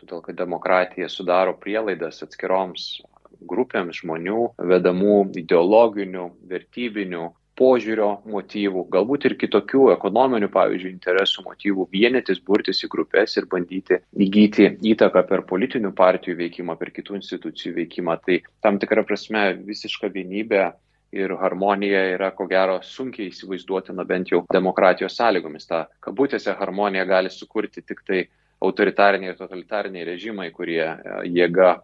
Todėl, 0.00 0.22
kad 0.24 0.36
demokratija 0.38 1.08
sudaro 1.12 1.56
prielaidas 1.60 2.22
atskiroms 2.24 2.86
grupėms 3.48 4.00
žmonių, 4.02 4.42
vedamų 4.70 5.16
ideologinių, 5.42 6.28
vertybinių 6.48 7.26
požiūrio 7.56 8.08
motyvų, 8.28 8.84
galbūt 8.92 9.26
ir 9.28 9.34
kitokių 9.40 9.90
ekonominių, 9.94 10.48
pavyzdžiui, 10.52 10.92
interesų 10.92 11.44
motyvų 11.46 11.88
vienytis, 11.92 12.40
burtis 12.44 12.82
į 12.84 12.90
grupės 12.92 13.36
ir 13.40 13.48
bandyti 13.52 14.00
įgyti 14.26 14.70
įtaką 14.92 15.24
per 15.28 15.44
politinių 15.48 15.92
partijų 15.96 16.36
veikimą, 16.42 16.76
per 16.80 16.92
kitų 16.96 17.20
institucijų 17.20 17.76
veikimą. 17.80 18.18
Tai 18.26 18.40
tam 18.64 18.80
tikrą 18.82 19.06
prasme 19.08 19.48
visiška 19.66 20.12
vienybė 20.12 20.66
ir 21.16 21.32
harmonija 21.40 22.02
yra 22.14 22.30
ko 22.36 22.46
gero 22.50 22.80
sunkiai 22.84 23.30
įsivaizduotina 23.30 24.04
bent 24.04 24.32
jau 24.32 24.42
demokratijos 24.52 25.16
sąlygomis. 25.16 25.68
Ta 25.68 25.86
kabutėse 26.04 26.54
harmonija 26.58 27.06
gali 27.08 27.32
sukurti 27.32 27.82
tik 27.82 28.02
tai 28.06 28.26
autoritariniai 28.64 29.32
ir 29.32 29.38
totalitariniai 29.38 30.06
režimai, 30.08 30.50
kurie 30.52 30.82
e, 30.82 30.96
jėga 31.28 31.76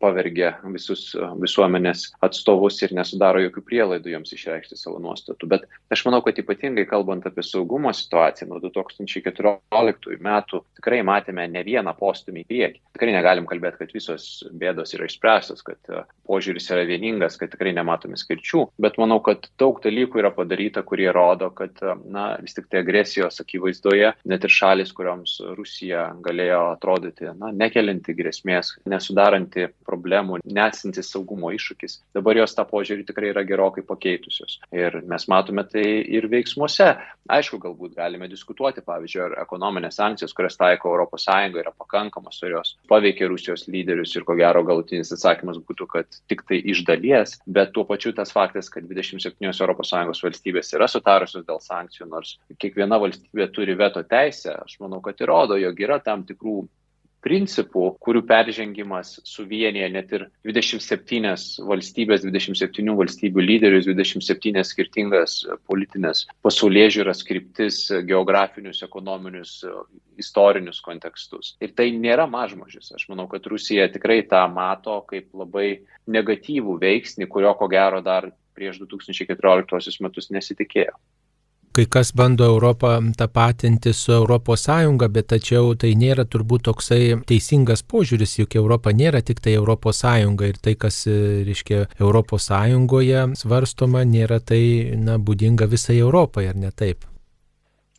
pavergia 0.00 0.54
visus 0.72 1.10
visuomenės 1.42 2.08
atstovus 2.22 2.78
ir 2.84 2.94
nesudaro 2.96 3.42
jokių 3.42 3.64
prielaidų 3.66 4.12
joms 4.14 4.32
išreikšti 4.36 4.78
savo 4.78 5.00
nuostatų. 5.02 5.48
Bet 5.50 5.66
aš 5.92 6.04
manau, 6.06 6.22
kad 6.24 6.38
ypatingai 6.38 6.84
kalbant 6.90 7.26
apie 7.28 7.44
saugumo 7.46 7.92
situaciją 7.96 8.48
nuo 8.50 8.60
2014 8.62 10.20
metų 10.22 10.62
tikrai 10.78 11.02
matėme 11.06 11.48
ne 11.50 11.64
vieną 11.66 11.94
postumį 11.98 12.44
į 12.44 12.48
priekį. 12.52 12.82
Tikrai 12.96 13.16
negalim 13.16 13.48
kalbėti, 13.50 13.80
kad 13.82 13.94
visos 13.96 14.28
bėdos 14.58 14.94
yra 14.96 15.08
išspręstos, 15.08 15.64
kad 15.66 15.92
požiūris 16.28 16.70
yra 16.72 16.86
vieningas, 16.88 17.38
kad 17.40 17.52
tikrai 17.52 17.74
nematome 17.76 18.18
skirčių, 18.20 18.66
bet 18.82 18.98
manau, 19.02 19.18
kad 19.24 19.48
daug 19.60 19.80
dalykų 19.82 20.22
yra 20.22 20.32
padaryta, 20.34 20.84
kurie 20.86 21.10
rodo, 21.14 21.50
kad 21.56 21.78
na, 22.06 22.32
vis 22.42 22.54
tik 22.56 22.70
tai 22.70 22.82
agresijos 22.82 23.42
akivaizdoje 23.42 24.12
net 24.30 24.46
ir 24.46 24.52
šalis, 24.52 24.94
kurioms 24.96 25.38
Rusija 25.58 26.10
galėjo 26.22 26.62
atrodyti 26.76 27.32
na, 27.38 27.50
nekelinti 27.56 28.14
grėsmės, 28.16 28.76
nesudaranti 28.88 29.71
problemų, 29.86 30.40
nesantis 30.44 31.10
saugumo 31.12 31.52
iššūkis. 31.54 31.98
Dabar 32.16 32.38
jos 32.40 32.54
tą 32.56 32.64
požiūrį 32.68 33.06
tikrai 33.08 33.32
yra 33.32 33.44
gerokai 33.46 33.84
pakeitusios. 33.86 34.58
Ir 34.74 35.00
mes 35.08 35.26
matome 35.30 35.64
tai 35.68 35.84
ir 36.02 36.28
veiksmuose. 36.32 36.92
Aišku, 37.32 37.60
galbūt 37.62 37.94
galime 37.96 38.28
diskutuoti, 38.30 38.82
pavyzdžiui, 38.84 39.22
ar 39.26 39.36
ekonominės 39.44 39.98
sankcijos, 40.00 40.34
kurias 40.36 40.58
taiko 40.60 40.94
ES, 41.02 41.28
yra 41.62 41.72
pakankamos, 41.78 42.40
ar 42.42 42.56
jos 42.56 42.74
paveikia 42.90 43.28
Rusijos 43.30 43.66
lyderius 43.70 44.14
ir 44.16 44.26
ko 44.28 44.36
gero 44.38 44.64
galutinis 44.66 45.12
atsakymas 45.14 45.60
būtų, 45.62 45.88
kad 45.92 46.20
tik 46.30 46.44
tai 46.48 46.58
iš 46.72 46.82
dalies, 46.88 47.38
bet 47.46 47.72
tuo 47.76 47.86
pačiu 47.88 48.12
tas 48.16 48.34
faktas, 48.34 48.70
kad 48.72 48.88
27 48.90 49.52
ES 49.52 50.22
valstybės 50.26 50.74
yra 50.76 50.88
sutarusios 50.90 51.46
dėl 51.46 51.62
sankcijų, 51.62 52.08
nors 52.10 52.36
kiekviena 52.58 52.98
valstybė 53.02 53.48
turi 53.54 53.78
veto 53.78 54.02
teisę, 54.02 54.56
aš 54.64 54.78
manau, 54.82 55.00
kad 55.04 55.20
įrodo, 55.22 55.58
jog 55.60 55.80
yra 55.86 56.00
tam 56.02 56.26
tikrų 56.28 56.62
principų, 57.22 57.84
kurių 58.02 58.22
peržengimas 58.26 59.14
suvienyje 59.28 59.88
net 59.94 60.12
ir 60.16 60.24
27 60.48 61.32
valstybės, 61.68 62.24
27 62.26 62.96
valstybių 62.98 63.44
lyderius, 63.46 63.86
27 63.88 64.64
skirtingas 64.66 65.38
politinės 65.70 66.26
pasaulyje 66.44 66.90
žiūras 66.98 67.22
kryptis, 67.28 67.80
geografinius, 68.08 68.82
ekonominius, 68.86 69.60
istorinius 70.20 70.82
kontekstus. 70.84 71.54
Ir 71.62 71.74
tai 71.78 71.90
nėra 71.94 72.26
mažmožis. 72.30 72.90
Aš 72.96 73.08
manau, 73.12 73.28
kad 73.30 73.46
Rusija 73.50 73.88
tikrai 73.92 74.22
tą 74.28 74.44
mato 74.52 74.98
kaip 75.08 75.30
labai 75.36 75.82
negatyvų 76.10 76.78
veiksnį, 76.82 77.30
kurio 77.30 77.54
ko 77.58 77.70
gero 77.70 78.02
dar 78.04 78.32
prieš 78.52 78.82
2014 78.82 80.02
metus 80.04 80.28
nesitikėjo 80.34 80.98
kai 81.72 81.86
kas 81.86 82.12
bando 82.16 82.44
Europą 82.44 83.12
tapatinti 83.16 83.92
su 83.92 84.12
Sąjunga, 84.56 85.08
bet 85.08 85.26
tačiau 85.32 85.74
tai 85.74 85.94
nėra 85.96 86.24
turbūt 86.24 86.66
toksai 86.68 87.22
teisingas 87.28 87.82
požiūris, 87.82 88.38
juk 88.38 88.56
Europa 88.56 88.92
nėra 88.92 89.22
tik 89.22 89.40
tai 89.40 89.54
Sąjunga 89.92 90.46
ir 90.46 90.58
tai, 90.62 90.74
kas, 90.74 91.06
reiškia, 91.06 91.86
Europos 92.00 92.48
Sąjungoje 92.50 93.36
svarstoma, 93.36 94.04
nėra 94.04 94.40
tai, 94.40 94.92
na, 94.96 95.18
būdinga 95.18 95.66
visai 95.66 95.98
Europai, 95.98 96.48
ar 96.48 96.56
ne 96.56 96.70
taip? 96.70 97.08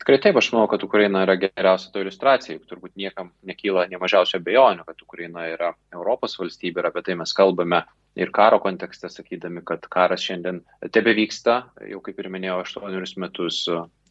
Tikrai 0.04 0.18
taip, 0.20 0.36
aš 0.36 0.50
manau, 0.52 0.68
kad 0.68 0.82
Ukraina 0.84 1.22
yra 1.24 1.36
geriausia 1.40 1.88
to 1.90 2.02
iliustracija, 2.02 2.58
juk 2.58 2.68
turbūt 2.68 2.92
niekam 3.00 3.30
nekyla 3.48 3.86
ne 3.88 3.96
mažiausio 3.96 4.40
bejonių, 4.44 4.84
kad 4.84 5.00
Ukraina 5.00 5.46
yra 5.48 5.70
Europos 5.94 6.36
valstybė 6.36 6.82
ir 6.82 6.88
apie 6.90 7.02
tai 7.06 7.16
mes 7.16 7.32
kalbame 7.32 7.80
ir 8.16 8.30
karo 8.34 8.60
kontekste, 8.62 9.10
sakydami, 9.10 9.62
kad 9.66 9.86
karas 9.90 10.22
šiandien 10.24 10.62
tebe 10.94 11.14
vyksta, 11.16 11.60
jau 11.90 12.00
kaip 12.04 12.20
ir 12.22 12.30
minėjau, 12.32 12.60
aštuonerius 12.64 13.16
metus 13.22 13.62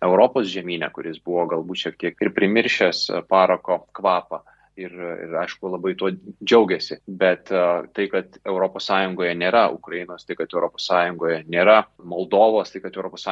Europos 0.04 0.50
žemynė, 0.52 0.90
kuris 0.96 1.22
buvo 1.24 1.46
galbūt 1.54 1.86
šiek 1.86 2.00
tiek 2.02 2.26
ir 2.26 2.34
primiršęs 2.36 3.06
parako 3.32 3.86
kvapą 3.96 4.44
ir, 4.80 4.94
ir 4.94 5.36
aišku, 5.44 5.70
labai 5.74 5.94
tuo 6.00 6.12
džiaugiasi. 6.14 7.00
Bet 7.08 7.52
uh, 7.54 7.86
tai, 7.96 8.08
kad 8.12 8.40
ES 8.44 8.90
nėra 9.40 9.64
Ukrainos, 9.74 10.26
tai, 10.26 10.38
kad 10.40 10.54
ES 10.54 10.90
nėra 11.50 11.78
Moldovos, 12.04 12.74
tai, 12.74 12.84
kad 12.84 12.98
ES 12.98 13.28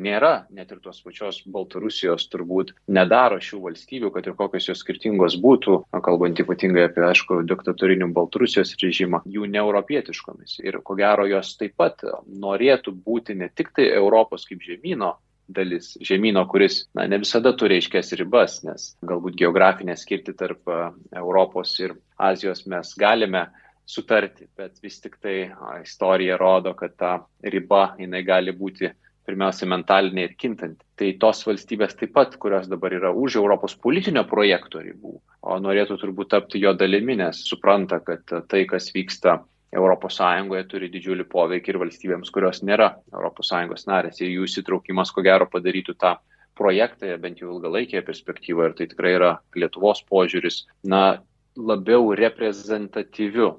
nėra 0.00 0.32
net 0.50 0.72
ir 0.72 0.80
tos 0.84 1.02
pačios 1.04 1.42
Baltarusijos, 1.46 2.28
turbūt 2.32 2.74
nedaro 2.88 3.40
šių 3.42 3.62
valstybių, 3.66 4.12
kad 4.14 4.26
ir 4.26 4.38
kokios 4.38 4.68
jos 4.70 4.82
skirtingos 4.84 5.38
būtų, 5.42 5.82
kalbant 6.06 6.40
ypatingai 6.42 6.86
apie, 6.88 7.04
aišku, 7.06 7.42
diktatorinių 7.48 8.12
Baltarusijos 8.16 8.76
režimą, 8.82 9.22
jų 9.26 9.48
neeuropietiškomis. 9.52 10.60
Ir 10.64 10.80
ko 10.86 10.98
gero 10.98 11.26
jos 11.28 11.56
taip 11.60 11.76
pat 11.76 12.04
norėtų 12.26 12.94
būti 13.06 13.36
ne 13.38 13.50
tik 13.52 13.72
tai 13.76 13.90
Europos 13.96 14.46
kaip 14.48 14.62
žemynų 14.64 15.14
dalis 15.48 15.94
žemynų, 16.02 16.42
kuris 16.50 16.80
na, 16.96 17.06
ne 17.10 17.20
visada 17.22 17.52
turi 17.56 17.78
aiškės 17.80 18.14
ribas, 18.20 18.60
nes 18.66 18.88
galbūt 19.06 19.38
geografinę 19.38 19.96
skirti 19.98 20.34
tarp 20.36 20.68
Europos 21.14 21.76
ir 21.80 21.96
Azijos 22.18 22.64
mes 22.70 22.94
galime 22.98 23.46
sutarti, 23.86 24.48
bet 24.58 24.80
vis 24.82 24.98
tik 25.00 25.18
tai 25.22 25.36
istorija 25.82 26.36
rodo, 26.40 26.74
kad 26.74 26.96
ta 26.98 27.12
riba 27.42 27.94
jinai 28.00 28.22
gali 28.26 28.54
būti 28.56 28.90
pirmiausia 29.26 29.66
mentalinė 29.70 30.26
ir 30.26 30.34
kintanti. 30.38 30.84
Tai 30.98 31.08
tos 31.22 31.42
valstybės 31.46 31.96
taip 31.98 32.12
pat, 32.14 32.36
kurios 32.42 32.68
dabar 32.70 32.94
yra 32.94 33.10
už 33.10 33.38
Europos 33.40 33.74
politinio 33.74 34.22
projekto 34.28 34.82
ribų, 34.82 35.16
o 35.42 35.58
norėtų 35.62 35.98
turbūt 36.02 36.30
tapti 36.34 36.62
jo 36.62 36.72
dalimi, 36.78 37.18
nes 37.18 37.42
supranta, 37.46 38.00
kad 38.06 38.22
tai, 38.50 38.64
kas 38.70 38.92
vyksta 38.94 39.40
ES 39.76 40.68
turi 40.70 40.88
didžiulį 40.92 41.26
poveikį 41.28 41.72
ir 41.72 41.78
valstybėms, 41.82 42.32
kurios 42.32 42.62
nėra 42.62 42.96
ES 43.12 43.86
narės. 43.86 44.20
Ir 44.20 44.32
jų 44.32 44.48
įsitraukimas, 44.48 45.12
ko 45.12 45.22
gero, 45.22 45.46
padarytų 45.52 45.96
tą 46.00 46.16
projektą, 46.56 47.12
bent 47.20 47.40
jau 47.40 47.52
ilgalaikėje 47.52 48.02
perspektyvoje, 48.06 48.70
ir 48.70 48.76
tai 48.78 48.86
tikrai 48.88 49.12
yra 49.18 49.32
Lietuvos 49.54 50.02
požiūris, 50.08 50.64
na, 50.84 51.20
labiau 51.56 52.14
reprezentatyviu 52.16 53.54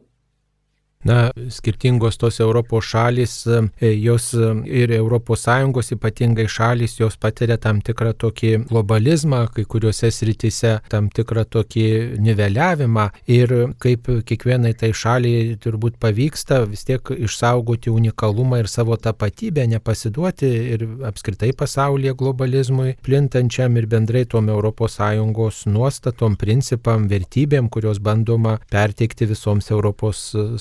Na, 1.03 1.31
skirtingos 1.49 2.17
tos 2.17 2.39
Europos 2.39 2.85
šalis, 2.85 3.45
e, 3.47 3.91
jos 4.01 4.33
e, 4.33 4.47
ir 4.65 4.91
ES 4.91 5.91
ypatingai 5.93 6.47
šalis, 6.49 6.97
jos 6.99 7.17
patiria 7.21 7.57
tam 7.61 7.81
tikrą 7.85 8.15
tokį 8.17 8.65
globalizmą, 8.71 9.43
kai 9.53 9.65
kuriuose 9.69 10.09
srityse 10.11 10.71
tam 10.89 11.09
tikrą 11.13 11.45
tokį 11.45 11.85
niveliavimą. 12.17 13.05
Ir 13.29 13.53
kaip 13.77 14.09
kiekvienai 14.25 14.73
tai 14.73 14.89
šaliai 14.89 15.55
turbūt 15.61 15.99
pavyksta 16.01 16.63
vis 16.65 16.83
tiek 16.89 17.13
išsaugoti 17.13 17.93
unikalumą 17.93 18.63
ir 18.63 18.67
savo 18.67 18.97
tapatybę, 18.97 19.67
nepasiduoti 19.69 20.51
ir 20.73 20.87
apskritai 21.05 21.53
pasaulyje 21.53 22.15
globalizmui 22.17 22.97
plintančiam 23.05 23.77
ir 23.77 23.85
bendrai 23.85 24.25
tom 24.25 24.49
ES 24.49 25.63
nuostatom, 25.69 26.35
principam, 26.35 27.07
vertybėm, 27.07 27.69
kurios 27.69 28.01
bandoma 28.01 28.57
perteikti 28.73 29.29
visoms 29.29 29.69
ES 29.69 30.57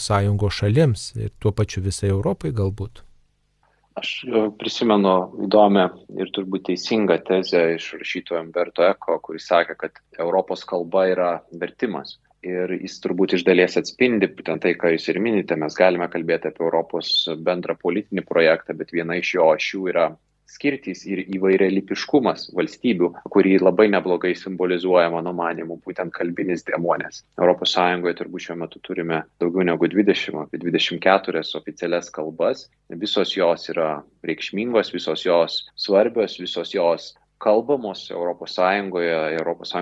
šalims 0.53 1.13
ir 1.17 1.31
tuo 1.39 1.53
pačiu 1.53 1.83
visai 1.83 2.11
Europai 2.11 2.53
galbūt. 2.53 3.03
Aš 3.97 4.11
e, 4.29 4.43
prisimenu 4.61 5.15
įdomią 5.47 5.87
ir 6.21 6.31
turbūt 6.37 6.67
teisingą 6.69 7.17
tezę 7.25 7.63
iš 7.79 7.95
rašytojo 7.97 8.43
Umberto 8.45 8.85
Eko, 8.85 9.17
kuris 9.25 9.47
sakė, 9.49 9.77
kad 9.81 10.01
Europos 10.21 10.67
kalba 10.69 11.07
yra 11.09 11.31
vertimas. 11.63 12.19
Ir 12.47 12.75
jis 12.77 12.99
turbūt 13.03 13.39
iš 13.39 13.47
dalies 13.47 13.79
atspindi 13.81 14.29
būtent 14.29 14.63
tai, 14.63 14.75
ką 14.79 14.93
jūs 14.93 15.09
ir 15.09 15.19
minite. 15.25 15.57
Mes 15.59 15.75
galime 15.75 16.07
kalbėti 16.13 16.51
apie 16.51 16.63
Europos 16.67 17.09
bendrą 17.47 17.75
politinį 17.81 18.27
projektą, 18.29 18.77
bet 18.77 18.93
viena 18.95 19.17
iš 19.19 19.33
jo 19.39 19.49
ašių 19.55 19.89
yra 19.95 20.11
skirtys 20.51 21.03
ir 21.09 21.23
įvairialypiškumas 21.37 22.51
valstybių, 22.57 23.11
kurį 23.35 23.57
labai 23.63 23.89
neblogai 23.93 24.33
simbolizuoja, 24.39 25.11
mano 25.15 25.35
manimu, 25.37 25.79
būtent 25.87 26.15
kalbinis 26.17 26.65
demonės. 26.69 27.25
ES 27.37 27.77
turbūt 28.21 28.47
šiuo 28.47 28.57
metu 28.63 28.81
turime 28.83 29.23
daugiau 29.43 29.67
negu 29.67 29.89
20, 29.91 30.41
apie 30.47 30.61
24 30.63 31.43
oficialias 31.59 32.11
kalbas. 32.15 32.67
Visos 32.89 33.35
jos 33.37 33.69
yra 33.75 34.03
reikšmingos, 34.27 34.93
visos 34.95 35.27
jos 35.27 35.65
svarbios, 35.75 36.39
visos 36.41 36.73
jos 36.75 37.15
kalbamos 37.39 38.11
ES, 38.11 38.59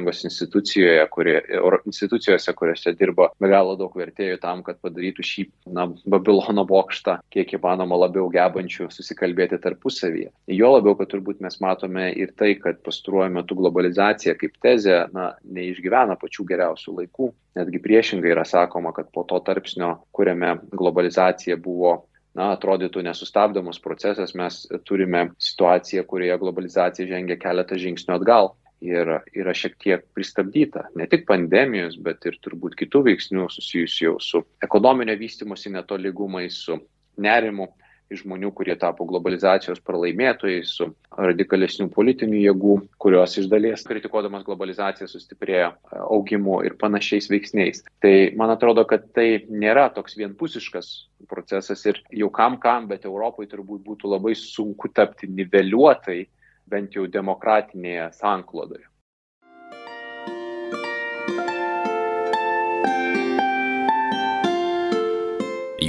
ES 0.08 0.24
institucijoje, 0.24 1.06
kurie, 1.10 1.42
institucijose, 1.86 2.52
kuriuose 2.52 2.94
dirba 2.98 3.28
be 3.40 3.50
galo 3.52 3.76
daug 3.78 3.94
vertėjų 3.98 4.38
tam, 4.42 4.62
kad 4.66 4.80
padarytų 4.84 5.26
šį 5.26 5.46
na, 5.76 5.86
Babilono 6.10 6.64
bokštą 6.68 7.18
kiek 7.34 7.54
įmanoma 7.58 7.98
labiau 8.04 8.28
gebančių 8.32 8.88
susikalbėti 8.92 9.60
tarpusavyje. 9.62 10.30
Jo 10.50 10.72
labiau, 10.74 10.96
kad 10.98 11.12
turbūt 11.12 11.42
mes 11.44 11.60
matome 11.62 12.10
ir 12.12 12.34
tai, 12.38 12.54
kad 12.60 12.80
pastaruoju 12.86 13.32
metu 13.38 13.58
globalizacija 13.58 14.36
kaip 14.40 14.58
tezė 14.64 15.04
na, 15.14 15.32
neišgyvena 15.44 16.18
pačių 16.20 16.48
geriausių 16.50 16.98
laikų. 17.00 17.30
Netgi 17.54 17.78
priešingai 17.82 18.32
yra 18.34 18.42
sakoma, 18.48 18.90
kad 18.96 19.12
po 19.14 19.22
to 19.30 19.38
tarpsnio, 19.46 19.94
kuriame 20.14 20.56
globalizacija 20.74 21.56
buvo 21.62 22.00
na, 22.34 22.50
atrodytų 22.54 23.04
nesustabdomas 23.06 23.78
procesas, 23.82 24.34
mes 24.34 24.64
turime 24.86 25.28
situaciją, 25.38 26.04
kurioje 26.08 26.38
globalizacija 26.42 27.08
žengia 27.08 27.38
keletą 27.40 27.78
žingsnių 27.80 28.16
atgal 28.18 28.54
ir 28.84 29.10
yra 29.32 29.54
šiek 29.56 29.78
tiek 29.80 30.02
pristabdyta. 30.16 30.88
Ne 30.98 31.06
tik 31.10 31.24
pandemijos, 31.28 31.96
bet 31.96 32.26
ir 32.28 32.36
turbūt 32.44 32.76
kitų 32.80 33.04
veiksnių 33.08 33.46
susijusių 33.52 34.18
su 34.20 34.42
ekonominio 34.64 35.16
vystimosi 35.20 35.72
netolygumais, 35.72 36.58
su 36.66 36.76
nerimu 37.16 37.70
žmonių, 38.12 38.50
kurie 38.56 38.74
tapo 38.80 39.06
globalizacijos 39.08 39.80
pralaimėtojais, 39.84 40.72
su 40.76 40.88
radikalesnių 41.16 41.88
politinių 41.94 42.42
jėgų, 42.42 42.76
kurios 43.00 43.36
iš 43.40 43.48
dalies 43.52 43.84
kritikuodamas 43.88 44.44
globalizaciją 44.46 45.08
sustiprėjo 45.10 45.70
e, 45.72 45.98
augimu 46.04 46.60
ir 46.66 46.76
panašiais 46.80 47.30
veiksniais. 47.32 47.84
Tai 48.04 48.14
man 48.38 48.54
atrodo, 48.54 48.86
kad 48.88 49.08
tai 49.16 49.44
nėra 49.48 49.88
toks 49.94 50.18
vienpusiškas 50.20 50.92
procesas 51.30 51.84
ir 51.88 52.02
jau 52.12 52.30
kam 52.34 52.58
kam, 52.62 52.88
bet 52.90 53.06
Europai 53.08 53.48
turbūt 53.50 53.84
būtų 53.86 54.14
labai 54.16 54.36
sunku 54.38 54.92
tapti 54.94 55.30
niveliuotai, 55.30 56.24
bent 56.70 56.96
jau 56.96 57.06
demokratinėje 57.10 58.10
sanklodoje. 58.18 58.86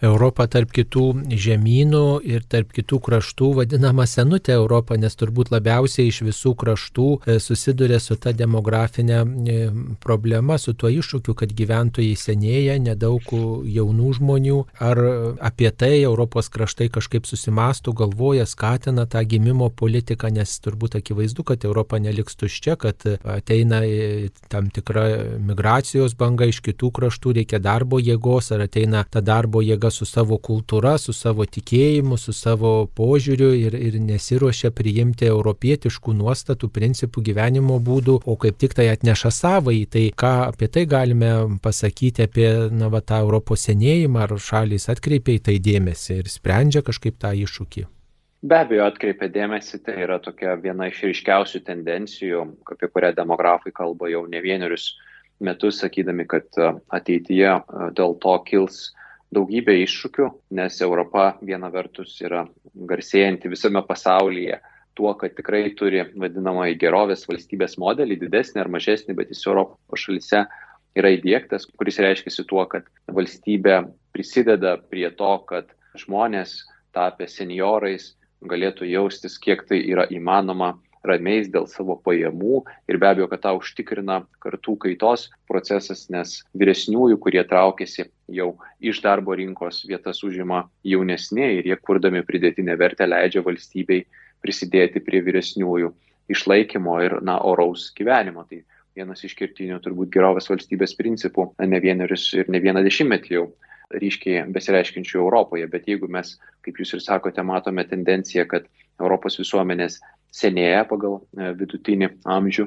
Europą 0.00 0.46
tarp 0.48 0.70
kitų 0.72 1.04
žemynų 1.28 2.04
ir 2.24 2.44
tarp 2.48 2.70
kitų 2.72 3.00
kraštų 3.04 3.50
vadinama 3.58 4.06
senutė 4.08 4.54
Europą, 4.56 4.96
nes 4.96 5.16
turbūt 5.20 5.50
labiausiai 5.52 6.08
iš 6.08 6.22
visų 6.24 6.54
kraštų 6.56 7.08
e, 7.28 7.36
susiduria 7.42 7.98
su 8.00 8.16
ta 8.16 8.32
demografinė 8.32 9.18
e, 9.20 9.58
problema, 10.00 10.56
su 10.58 10.72
tuo 10.72 10.88
iššūkiu, 10.88 11.34
kad 11.36 11.52
gyventojai 11.56 12.14
senėja, 12.16 12.78
nedaug 12.80 13.28
jaunų 13.68 14.14
žmonių. 14.16 14.60
Ar 14.80 15.02
apie 15.50 15.68
tai 15.68 15.92
Europos 16.00 16.48
kraštai 16.48 16.88
kažkaip 16.94 17.28
susimastų, 17.28 17.94
galvoja, 18.00 18.48
skatina 18.48 19.04
tą 19.10 19.20
gimimo 19.28 19.68
politiką, 19.68 20.32
nes 20.32 20.56
turbūt 20.64 20.96
akivaizdu, 21.02 21.44
kad 21.52 21.68
Europa 21.68 22.00
neliks 22.00 22.40
tuščia, 22.40 22.78
kad 22.80 23.04
ateina 23.20 23.82
tam 24.48 24.72
tikra 24.72 25.06
migracijos 25.44 26.16
banga 26.16 26.48
iš 26.48 26.62
kitų 26.64 26.88
kraštų, 26.96 27.36
reikia 27.42 27.60
darbo 27.60 28.00
jėgos, 28.00 28.48
ar 28.56 28.64
ateina 28.64 29.04
ta 29.04 29.20
darbo 29.20 29.60
jėga 29.60 29.89
su 29.90 30.06
savo 30.08 30.38
kultūra, 30.38 30.96
su 30.98 31.12
savo 31.12 31.44
tikėjimu, 31.44 32.18
su 32.18 32.32
savo 32.36 32.88
požiūriu 32.96 33.50
ir, 33.58 33.76
ir 33.76 33.98
nesiuošia 34.00 34.70
priimti 34.76 35.28
europietiškų 35.30 36.14
nuostatų, 36.18 36.70
principų, 36.72 37.24
gyvenimo 37.30 37.78
būdų, 37.82 38.20
o 38.24 38.36
kaip 38.40 38.58
tik 38.62 38.74
tai 38.78 38.88
atneša 38.94 39.32
savai. 39.34 39.84
Tai 39.90 40.06
ką 40.22 40.32
apie 40.48 40.70
tai 40.72 40.86
galime 40.90 41.32
pasakyti 41.62 42.26
apie 42.26 42.50
na, 42.72 42.90
va, 42.92 43.02
tą 43.04 43.22
Europos 43.24 43.66
senėjimą, 43.68 44.26
ar 44.26 44.36
šalis 44.38 44.88
atkreipia 44.92 45.38
į 45.38 45.44
tai 45.50 45.56
dėmesį 45.62 46.20
ir 46.22 46.30
sprendžia 46.30 46.84
kažkaip 46.86 47.18
tą 47.20 47.34
iššūkį. 47.44 47.86
Be 48.40 48.56
abejo, 48.56 48.86
atkreipia 48.88 49.28
dėmesį, 49.28 49.82
tai 49.84 49.98
yra 50.00 50.16
tokia 50.22 50.54
viena 50.56 50.86
iš 50.88 51.02
ryškiausių 51.10 51.60
tendencijų, 51.66 52.46
apie 52.72 52.88
kurią 52.88 53.12
demografai 53.18 53.72
kalba 53.76 54.08
jau 54.08 54.22
ne 54.32 54.40
vienerius 54.40 54.94
metus, 55.44 55.80
sakydami, 55.82 56.24
kad 56.28 56.48
ateityje 56.88 57.52
dėl 57.98 58.16
to 58.22 58.36
kils 58.48 58.80
daugybę 59.34 59.76
iššūkių, 59.84 60.26
nes 60.58 60.80
Europa 60.82 61.34
viena 61.42 61.70
vertus 61.70 62.16
yra 62.24 62.44
garsėjanti 62.74 63.50
visame 63.50 63.82
pasaulyje 63.86 64.58
tuo, 64.98 65.12
kad 65.14 65.36
tikrai 65.36 65.70
turi 65.78 66.02
vadinamąjį 66.18 66.76
gerovės 66.80 67.24
valstybės 67.30 67.78
modelį, 67.80 68.18
didesnį 68.24 68.64
ar 68.64 68.70
mažesnį, 68.74 69.16
bet 69.16 69.30
jis 69.32 69.46
Europos 69.46 70.02
šalise 70.02 70.44
yra 70.98 71.12
įdėktas, 71.14 71.68
kuris 71.78 72.00
reiškia 72.02 72.44
tuo, 72.44 72.64
kad 72.66 72.88
valstybė 73.06 73.84
prisideda 74.12 74.76
prie 74.90 75.08
to, 75.14 75.32
kad 75.46 75.70
žmonės 75.98 76.64
tapę 76.94 77.28
seniorais 77.30 78.14
galėtų 78.42 78.88
jaustis, 78.90 79.38
kiek 79.38 79.62
tai 79.68 79.78
yra 79.86 80.08
įmanoma 80.10 80.74
ramiais 81.06 81.48
dėl 81.52 81.66
savo 81.70 81.96
pajamų 82.04 82.62
ir 82.90 82.98
be 83.00 83.08
abejo, 83.08 83.28
kad 83.30 83.42
tą 83.44 83.54
užtikrina 83.58 84.20
kartų 84.42 84.76
kaitos 84.84 85.28
procesas, 85.48 86.06
nes 86.12 86.40
vyresniųjų, 86.56 87.18
kurie 87.22 87.42
traukiasi 87.48 88.08
jau 88.28 88.52
iš 88.80 89.00
darbo 89.04 89.36
rinkos 89.36 89.84
vietas 89.88 90.22
užima 90.26 90.66
jaunesni 90.84 91.46
ir 91.58 91.70
jie 91.72 91.78
kurdami 91.80 92.22
pridėtinę 92.26 92.76
vertę 92.80 93.08
leidžia 93.08 93.44
valstybei 93.46 94.04
prisidėti 94.44 95.02
prie 95.04 95.22
vyresniųjų 95.24 95.92
išlaikymo 96.30 97.00
ir, 97.04 97.18
na, 97.26 97.40
oraus 97.44 97.90
gyvenimo. 97.96 98.44
Tai 98.48 98.62
vienas 98.96 99.24
iš 99.26 99.34
kertinių 99.38 99.80
turbūt 99.82 100.12
gerovės 100.14 100.50
valstybės 100.50 100.94
principų 100.98 101.50
ne 101.66 101.80
vienerius 101.82 102.30
ir 102.36 102.50
ne 102.52 102.60
vieną 102.62 102.84
dešimtmetį 102.86 103.36
jau 103.36 103.48
ryškiai 103.90 104.44
besireiškinčių 104.54 105.18
Europoje, 105.18 105.66
bet 105.70 105.88
jeigu 105.90 106.06
mes, 106.10 106.36
kaip 106.62 106.78
jūs 106.78 106.94
ir 106.94 107.02
sakote, 107.02 107.42
matome 107.42 107.82
tendenciją, 107.90 108.46
kad 108.46 108.68
Europos 109.00 109.38
visuomenės 109.40 109.98
senėja 110.34 110.84
pagal 110.88 111.18
e, 111.20 111.50
vidutinį 111.58 112.08
amžių, 112.30 112.66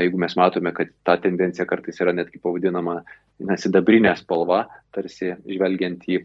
jeigu 0.00 0.20
mes 0.20 0.36
matome, 0.38 0.72
kad 0.76 0.92
ta 1.06 1.18
tendencija 1.20 1.66
kartais 1.68 2.00
yra 2.00 2.14
netgi 2.16 2.40
pavadinama 2.42 3.00
na, 3.42 3.56
sidabrinė 3.58 4.14
spalva, 4.18 4.62
tarsi 4.94 5.32
žvelgiant 5.48 6.04
į 6.08 6.20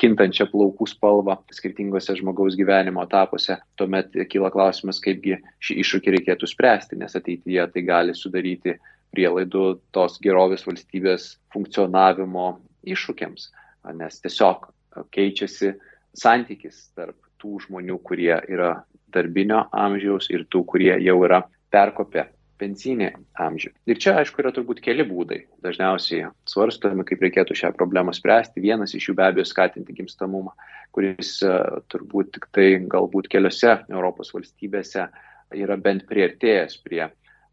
kintančią 0.00 0.48
plaukų 0.52 0.88
spalvą 0.90 1.38
skirtingose 1.54 2.16
žmogaus 2.18 2.56
gyvenimo 2.58 3.04
etapuose, 3.06 3.60
tuomet 3.80 4.16
kyla 4.32 4.50
klausimas, 4.52 5.00
kaipgi 5.04 5.38
šį 5.62 5.78
iššūkį 5.84 6.16
reikėtų 6.16 6.50
spręsti, 6.50 6.98
nes 7.00 7.16
ateityje 7.16 7.68
tai 7.74 7.84
gali 7.86 8.16
sudaryti 8.16 8.76
prielaidų 9.14 9.64
tos 9.94 10.18
gerovės 10.22 10.66
valstybės 10.66 11.32
funkcionavimo 11.54 12.52
iššūkiams. 12.86 13.48
Nes 13.96 14.20
tiesiog 14.22 14.68
keičiasi 15.14 15.74
santykis 16.16 16.90
tarp 16.98 17.16
tų 17.40 17.62
žmonių, 17.64 17.96
kurie 18.04 18.34
yra 18.52 18.74
darbinio 19.14 19.64
amžiaus 19.72 20.30
ir 20.32 20.46
tų, 20.50 20.64
kurie 20.72 20.92
jau 21.04 21.16
yra 21.26 21.42
perkopę 21.72 22.28
pensinį 22.60 23.08
amžių. 23.40 23.70
Ir 23.88 24.00
čia, 24.02 24.14
aišku, 24.20 24.42
yra 24.42 24.52
turbūt 24.52 24.82
keli 24.84 25.06
būdai. 25.08 25.40
Dažniausiai 25.64 26.28
svarstomi, 26.50 27.06
kaip 27.08 27.22
reikėtų 27.24 27.56
šią 27.56 27.72
problemą 27.78 28.12
spręsti. 28.16 28.60
Vienas 28.64 28.92
iš 28.96 29.08
jų 29.08 29.16
be 29.16 29.24
abejo 29.30 29.46
skatinti 29.48 29.96
gimstamumą, 29.96 30.52
kuris 30.96 31.38
turbūt 31.92 32.34
tik 32.36 32.50
tai 32.56 32.68
galbūt 32.90 33.30
keliose 33.32 33.78
Europos 33.88 34.34
valstybėse 34.36 35.08
yra 35.56 35.78
bent 35.80 36.04
prieartėjęs 36.10 36.76
prie 36.84 37.06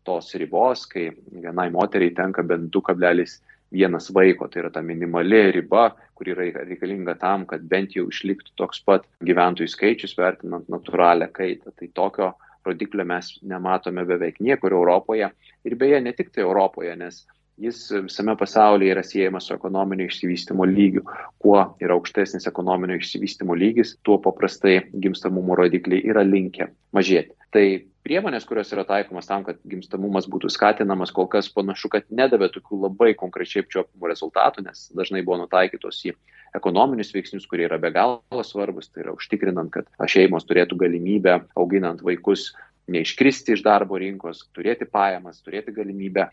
tos 0.08 0.32
ribos, 0.39 0.86
kai 0.88 1.10
vienai 1.32 1.70
moteriai 1.74 2.13
tenka 2.15 2.43
bent 2.48 2.70
2,1 2.76 3.39
vienas 3.71 4.10
vaiko, 4.13 4.47
tai 4.47 4.63
yra 4.63 4.71
ta 4.73 4.82
minimali 4.82 5.41
riba, 5.51 5.89
kuri 6.17 6.34
yra 6.34 6.65
reikalinga 6.65 7.17
tam, 7.21 7.45
kad 7.49 7.63
bent 7.69 7.95
jau 7.97 8.08
išliktų 8.10 8.56
toks 8.60 8.82
pat 8.86 9.08
gyventojų 9.25 9.69
skaičius 9.71 10.17
vertinant 10.17 10.69
natūralią 10.71 11.30
kaitą. 11.34 11.73
Tai 11.75 11.89
tokio 11.93 12.34
rodiklio 12.67 13.06
mes 13.08 13.38
nematome 13.47 14.06
beveik 14.08 14.39
niekur 14.43 14.75
Europoje 14.75 15.32
ir 15.65 15.75
beje 15.80 16.01
ne 16.03 16.13
tik 16.13 16.34
tai 16.36 16.43
Europoje, 16.43 16.95
nes 16.99 17.25
jis 17.58 17.80
visame 18.06 18.36
pasaulyje 18.38 18.93
yra 18.93 19.03
siejamas 19.03 19.47
su 19.47 19.56
ekonominio 19.56 20.08
išsivystimo 20.08 20.65
lygiu. 20.69 21.03
Kuo 21.41 21.63
yra 21.82 21.97
aukštesnis 21.97 22.47
ekonominio 22.49 22.99
išsivystimo 22.99 23.56
lygis, 23.58 23.95
tuo 24.06 24.19
paprastai 24.21 24.82
gimstamumo 24.93 25.58
rodikliai 25.58 26.06
yra 26.12 26.25
linkę 26.25 26.69
mažėti. 26.93 27.34
Tai 27.53 27.65
priemonės, 28.08 28.48
kurios 28.48 28.72
yra 28.72 28.86
taikomas 28.88 29.28
tam, 29.28 29.43
kad 29.48 29.60
gimstamumas 29.67 30.30
būtų 30.32 30.52
skatinamas, 30.54 31.12
kol 31.15 31.28
kas 31.32 31.50
panašu, 31.52 31.91
kad 31.91 32.08
nedavė 32.08 32.50
tokių 32.56 32.80
labai 32.86 33.12
konkrečiai 33.20 33.65
apčiopimų 33.65 34.12
rezultatų, 34.13 34.63
nes 34.70 34.88
dažnai 34.96 35.26
buvo 35.28 35.41
nutaikytos 35.43 36.00
į 36.08 36.15
ekonominius 36.58 37.12
veiksnius, 37.15 37.48
kurie 37.50 37.67
yra 37.67 37.80
be 37.82 37.91
galo 37.96 38.43
svarbus, 38.48 38.89
tai 38.93 39.04
yra 39.04 39.15
užtikrinant, 39.17 39.74
kad 39.74 40.10
šeimos 40.10 40.48
turėtų 40.48 40.80
galimybę 40.80 41.41
auginant 41.60 42.04
vaikus 42.06 42.54
neiškristi 42.91 43.56
iš 43.56 43.63
darbo 43.65 43.97
rinkos, 44.00 44.45
turėti 44.56 44.88
pajamas, 44.89 45.41
turėti 45.43 45.73
galimybę 45.76 46.28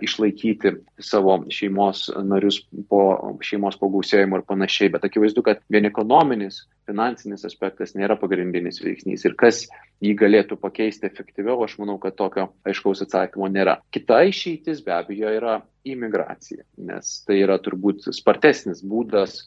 išlaikyti 0.00 0.72
savo 1.02 1.36
šeimos 1.52 2.06
narius 2.24 2.60
po 2.88 3.02
šeimos 3.44 3.78
pagausėjimo 3.80 4.38
ir 4.38 4.44
panašiai. 4.48 4.92
Bet 4.94 5.04
akivaizdu, 5.08 5.42
kad 5.46 5.62
vien 5.72 5.88
ekonominis, 5.88 6.62
finansinis 6.88 7.44
aspektas 7.48 7.96
nėra 7.98 8.16
pagrindinis 8.20 8.80
veiksnys. 8.84 9.26
Ir 9.26 9.36
kas 9.40 9.64
jį 10.04 10.14
galėtų 10.20 10.60
pakeisti 10.60 11.08
efektyviau, 11.10 11.58
aš 11.64 11.76
manau, 11.82 11.98
kad 12.02 12.16
tokio 12.18 12.50
aiškaus 12.68 13.04
atsakymo 13.06 13.50
nėra. 13.52 13.80
Kita 13.94 14.22
išeitis 14.30 14.84
be 14.86 14.94
abejo 14.96 15.32
yra 15.36 15.60
imigracija, 15.84 16.64
nes 16.86 17.20
tai 17.26 17.40
yra 17.44 17.58
turbūt 17.62 18.10
spartesnis 18.14 18.84
būdas 18.86 19.42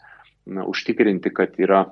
na, 0.45 0.65
užtikrinti, 0.69 1.31
kad 1.33 1.55
yra 1.61 1.85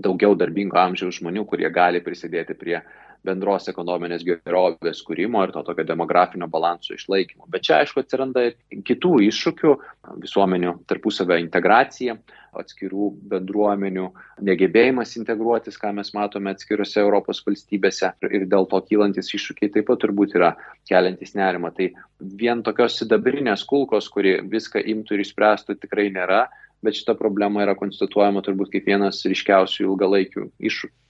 daugiau 0.00 0.36
darbingo 0.38 0.78
amžiaus 0.80 1.18
žmonių, 1.20 1.44
kurie 1.48 1.68
gali 1.72 2.00
prisidėti 2.00 2.56
prie 2.56 2.78
bendros 3.26 3.68
ekonominės 3.70 4.24
gerovės 4.26 5.02
kūrimo 5.06 5.42
ir 5.44 5.52
to 5.54 5.62
tokio 5.66 5.84
demografinio 5.86 6.48
balanso 6.50 6.96
išlaikymo. 6.96 7.46
Bet 7.52 7.66
čia, 7.68 7.80
aišku, 7.82 8.02
atsiranda 8.02 8.48
kitų 8.88 9.18
iššūkių- 9.28 9.74
visuomenių 10.24 10.74
tarpusavio 10.90 11.38
integracija, 11.42 12.16
atskirų 12.52 13.10
bendruomenių 13.32 14.08
negebėjimas 14.44 15.16
integruotis, 15.16 15.78
ką 15.80 15.92
mes 15.96 16.12
matome 16.12 16.52
atskiriuose 16.52 17.00
Europos 17.00 17.40
valstybėse 17.46 18.12
ir 18.28 18.46
dėl 18.46 18.68
to 18.68 18.80
kylantis 18.88 19.32
iššūkiai 19.32 19.72
taip 19.72 19.86
pat 19.88 20.02
turbūt 20.04 20.36
yra 20.36 20.52
keliantis 20.88 21.34
nerima. 21.38 21.72
Tai 21.72 21.92
vien 22.20 22.62
tokios 22.62 22.98
sidabrinės 23.00 23.64
kulkos, 23.64 24.10
kuri 24.12 24.40
viską 24.42 24.84
imtų 24.94 25.16
ir 25.16 25.24
išspręstų, 25.24 25.78
tikrai 25.80 26.10
nėra, 26.12 26.48
bet 26.82 26.98
šita 26.98 27.14
problema 27.18 27.62
yra 27.64 27.76
konstatuojama 27.78 28.42
turbūt 28.44 28.74
kaip 28.74 28.90
vienas 28.90 29.22
ryškiausių 29.24 29.86
ilgalaikių 29.86 30.50
iššūkių. 30.60 31.01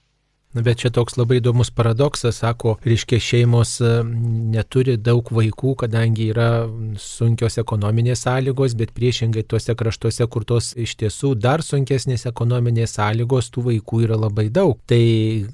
Na, 0.53 0.61
bet 0.61 0.83
čia 0.83 0.91
toks 0.93 1.15
labai 1.17 1.39
įdomus 1.41 1.71
paradoksas, 1.73 2.43
sako, 2.43 2.75
reiškia 2.85 3.17
šeimos 3.25 3.71
e, 3.81 3.91
neturi 4.53 4.99
daug 5.01 5.31
vaikų, 5.33 5.71
kadangi 5.81 6.27
yra 6.29 6.49
sunkios 7.01 7.57
ekonominės 7.63 8.27
sąlygos, 8.27 8.75
bet 8.77 8.91
priešingai 8.93 9.47
tuose 9.49 9.73
kraštuose, 9.79 10.27
kur 10.29 10.45
tos 10.45 10.75
iš 10.77 10.93
tiesų 11.01 11.31
dar 11.41 11.65
sunkesnės 11.65 12.27
ekonominės 12.29 12.99
sąlygos, 12.99 13.49
tų 13.55 13.65
vaikų 13.71 14.03
yra 14.05 14.19
labai 14.21 14.51
daug. 14.53 14.77
Tai 14.93 15.01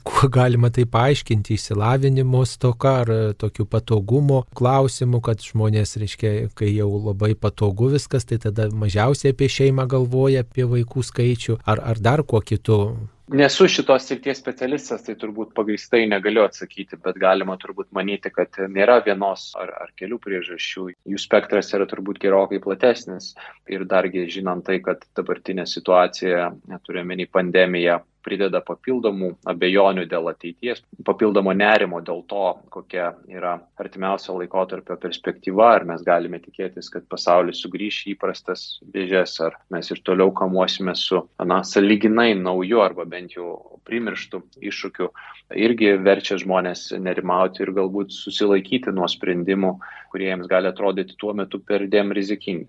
kuo 0.03 0.31
galima 0.35 0.73
tai 0.75 0.83
paaiškinti, 0.91 1.55
įsilavinimo 1.55 2.43
stoka 2.51 2.97
ar 3.05 3.13
tokių 3.39 3.69
patogumo 3.71 4.41
klausimų, 4.59 5.21
kad 5.29 5.45
žmonės, 5.47 5.95
reiškia, 6.03 6.33
kai 6.59 6.73
jau 6.73 6.91
labai 6.97 7.37
patogu 7.39 7.93
viskas, 7.95 8.27
tai 8.27 8.41
tada 8.43 8.67
mažiausiai 8.75 9.31
apie 9.37 9.47
šeimą 9.61 9.87
galvoja, 9.95 10.43
apie 10.43 10.67
vaikų 10.67 11.07
skaičių 11.07 11.61
ar, 11.63 11.85
ar 11.95 12.03
dar 12.03 12.25
kuo 12.27 12.43
kitu. 12.43 12.81
Nesu 13.29 13.67
šitos 13.69 14.07
srities 14.09 14.39
specialistas, 14.41 15.03
tai 15.05 15.13
turbūt 15.21 15.51
pagristai 15.57 16.07
negaliu 16.09 16.47
atsakyti, 16.47 16.97
bet 17.05 17.19
galima 17.21 17.59
turbūt 17.61 17.91
manyti, 17.93 18.31
kad 18.33 18.57
nėra 18.73 19.03
vienos 19.05 19.51
ar, 19.61 19.75
ar 19.85 19.91
kelių 20.01 20.17
priežasčių. 20.25 20.87
Jų 21.13 21.21
spektras 21.21 21.69
yra 21.77 21.85
turbūt 21.91 22.23
gerokai 22.23 22.61
platesnis 22.65 23.35
ir 23.69 23.85
dargi 23.91 24.25
žinant 24.33 24.65
tai, 24.65 24.79
kad 24.81 25.05
dabartinė 25.19 25.67
situacija, 25.69 26.49
turime 26.89 27.21
į 27.21 27.29
pandemiją, 27.29 27.99
prideda 28.25 28.61
papildomų 28.65 29.31
abejonių 29.49 30.05
dėl 30.11 30.31
ateities, 30.33 30.83
papildomo 31.07 31.55
nerimo 31.57 32.01
dėl 32.05 32.23
to, 32.31 32.45
kokia 32.75 33.13
yra 33.31 33.57
artimiausio 33.81 34.37
laikotarpio 34.39 34.99
perspektyva, 35.01 35.71
ar 35.77 35.87
mes 35.89 36.05
galime 36.07 36.41
tikėtis, 36.43 36.91
kad 36.93 37.07
pasaulis 37.11 37.63
sugrįš 37.65 38.01
į 38.07 38.15
įprastas 38.17 38.67
dėžės, 38.95 39.39
ar 39.47 39.59
mes 39.75 39.91
ir 39.93 40.03
toliau 40.07 40.33
kamuosime 40.37 40.95
su, 40.99 41.23
na, 41.45 41.63
saliginai 41.67 42.33
nauju 42.39 42.83
arba 42.85 43.07
bent 43.09 43.37
jau 43.37 43.81
primirštų 43.89 44.43
iššūkių, 44.71 45.11
irgi 45.57 45.95
verčia 46.05 46.39
žmonės 46.41 46.91
nerimauti 47.01 47.65
ir 47.65 47.73
galbūt 47.77 48.13
susilaikyti 48.15 48.93
nuo 48.95 49.09
sprendimų, 49.09 49.77
kurie 50.13 50.29
jiems 50.33 50.51
gali 50.51 50.69
atrodyti 50.71 51.17
tuo 51.21 51.35
metu 51.37 51.61
per 51.65 51.87
dėm 51.89 52.13
rizikingi 52.17 52.69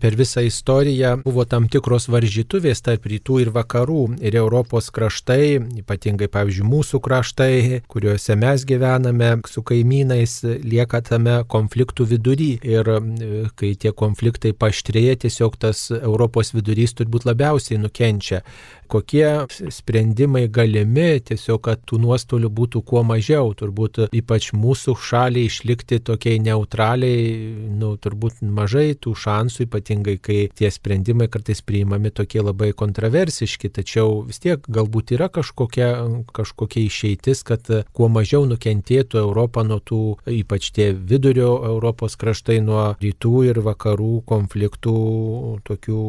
per 0.00 0.16
visą 0.18 0.42
istoriją 0.46 1.12
buvo 1.24 1.44
tam 1.48 1.68
tikros 1.70 2.08
varžytuvės 2.12 2.82
tarp 2.86 3.06
rytų 3.10 3.40
ir 3.44 3.52
vakarų 3.54 4.02
ir 4.24 4.38
Europos 4.40 4.90
kraštai, 4.94 5.58
ypatingai, 5.82 6.30
pavyzdžiui, 6.32 6.66
mūsų 6.70 7.00
kraštai, 7.04 7.80
kuriuose 7.90 8.36
mes 8.40 8.64
gyvename 8.68 9.30
su 9.50 9.62
kaimynais, 9.66 10.40
lieka 10.64 11.02
tame 11.06 11.40
konfliktų 11.50 12.08
vidury. 12.14 12.50
Ir 12.66 12.90
e, 12.96 13.00
kai 13.56 13.74
tie 13.80 13.92
konfliktai 13.96 14.52
paštrėja, 14.56 15.18
tiesiog 15.26 15.58
tas 15.60 15.86
Europos 16.00 16.54
vidurys 16.56 16.96
turbūt 16.98 17.28
labiausiai 17.28 17.80
nukenčia. 17.80 18.42
Kokie 18.90 19.46
sprendimai 19.70 20.48
galimi, 20.50 21.20
tiesiog, 21.22 21.60
kad 21.62 21.82
tų 21.86 22.00
nuostolių 22.02 22.48
būtų 22.50 22.80
kuo 22.90 23.04
mažiau, 23.06 23.52
turbūt 23.54 24.00
ypač 24.18 24.48
mūsų 24.56 24.96
šaliai 24.98 25.46
išlikti 25.46 26.00
tokiai 26.02 26.40
neutraliai, 26.42 27.28
nu, 27.70 27.92
turbūt 28.02 28.40
mažai 28.42 28.96
tų 28.98 29.12
šansų, 29.14 29.68
ypatingai 29.68 30.16
kai 30.18 30.38
tie 30.58 30.72
sprendimai 30.74 31.28
kartais 31.30 31.62
priimami 31.62 32.10
tokie 32.10 32.42
labai 32.42 32.72
kontroversiški, 32.74 33.70
tačiau 33.76 34.24
vis 34.26 34.42
tiek 34.42 34.66
galbūt 34.66 35.14
yra 35.14 35.28
kažkokia, 35.30 35.90
kažkokia 36.34 36.82
išeitis, 36.88 37.44
kad 37.46 37.70
kuo 37.94 38.08
mažiau 38.10 38.42
nukentėtų 38.50 39.20
Europą 39.22 39.62
nuo 39.68 39.78
tų, 39.78 40.00
ypač 40.40 40.72
tie 40.74 40.88
vidurio 40.94 41.52
Europos 41.68 42.18
kraštai, 42.18 42.58
nuo 42.66 42.88
rytų 42.98 43.36
ir 43.52 43.62
vakarų 43.70 44.24
konfliktų, 44.26 44.96
tokių, 45.70 46.02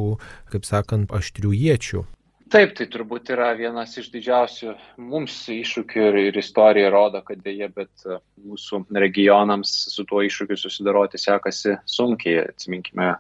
kaip 0.49 0.65
sakant, 0.65 1.13
aštrių 1.13 1.53
iečių. 1.61 2.03
Taip, 2.51 2.73
tai 2.75 2.83
turbūt 2.91 3.29
yra 3.31 3.53
vienas 3.55 3.93
iš 3.95 4.09
didžiausių 4.11 4.73
mums 4.99 5.35
iššūkių 5.53 6.01
ir, 6.09 6.17
ir 6.27 6.39
istorija 6.41 6.89
rodo, 6.91 7.21
kad 7.23 7.39
dėje, 7.45 7.69
bet 7.71 8.03
e, 8.03 8.17
mūsų 8.43 8.81
regionams 8.99 9.71
su 9.93 10.03
tuo 10.09 10.19
iššūkiu 10.27 10.57
susidaroti 10.59 11.21
sekasi 11.21 11.77
sunkiai. 11.87 12.41
Atsiminkime, 12.49 13.13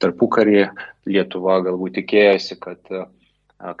tarpu 0.00 0.30
karį 0.32 0.62
Lietuva 1.10 1.58
galbūt 1.66 1.98
tikėjosi, 1.98 2.56
kad 2.64 2.80
e, 2.88 3.02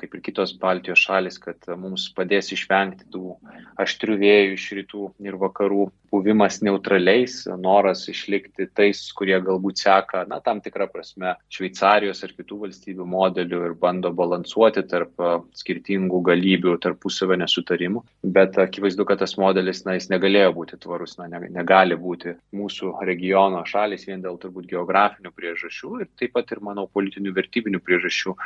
kaip 0.02 0.18
ir 0.18 0.24
kitos 0.28 0.52
Baltijos 0.60 1.06
šalis, 1.06 1.40
kad 1.40 1.70
mums 1.80 2.10
padės 2.12 2.52
išvengti 2.52 3.08
tų 3.14 3.38
aštrių 3.80 4.20
vėjų 4.20 4.54
iš 4.58 4.70
rytų 4.82 5.08
ir 5.24 5.40
vakarų, 5.40 5.88
buvimas 6.10 6.60
neutraliais, 6.64 7.42
noras 7.60 8.06
išlikti 8.10 8.68
tais, 8.76 9.00
kurie 9.16 9.36
galbūt 9.44 9.82
seka, 9.82 10.24
na, 10.30 10.40
tam 10.44 10.62
tikrą 10.64 10.88
prasme, 10.92 11.34
Šveicarijos 11.52 12.22
ar 12.26 12.34
kitų 12.36 12.60
valstybių 12.64 13.06
modelių 13.08 13.60
ir 13.68 13.76
bando 13.80 14.12
balansuoti 14.16 14.84
tarp 14.88 15.20
skirtingų 15.58 16.22
galybių, 16.30 16.76
tarpusavio 16.84 17.38
nesutarimų. 17.42 18.04
Bet 18.38 18.58
akivaizdu, 18.62 19.06
kad 19.08 19.22
tas 19.22 19.36
modelis, 19.40 19.84
na, 19.86 19.98
jis 19.98 20.10
negalėjo 20.12 20.52
būti 20.56 20.80
tvarus, 20.82 21.18
na, 21.20 21.28
negali 21.28 21.98
būti 21.98 22.36
mūsų 22.56 22.96
regiono 23.08 23.64
šalis 23.68 24.08
vien 24.08 24.24
dėl 24.24 24.40
turbūt 24.40 24.68
geografinių 24.70 25.32
priežasčių 25.34 25.94
ir 26.02 26.12
taip 26.18 26.36
pat 26.36 26.52
ir, 26.54 26.64
manau, 26.64 26.88
politinių 26.92 27.34
vertybinių 27.36 27.82
priežasčių 27.84 28.36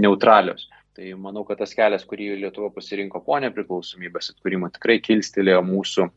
neutralios. 0.00 0.68
Tai 0.96 1.12
manau, 1.22 1.44
kad 1.46 1.60
tas 1.62 1.70
kelias, 1.76 2.02
kurį 2.04 2.32
Lietuva 2.42 2.72
pasirinko 2.74 3.22
po 3.24 3.38
nepriklausomybės 3.40 4.32
atkūrimo, 4.34 4.72
tikrai 4.74 4.98
kilstelėjo 5.04 5.62
mūsų 5.64 6.08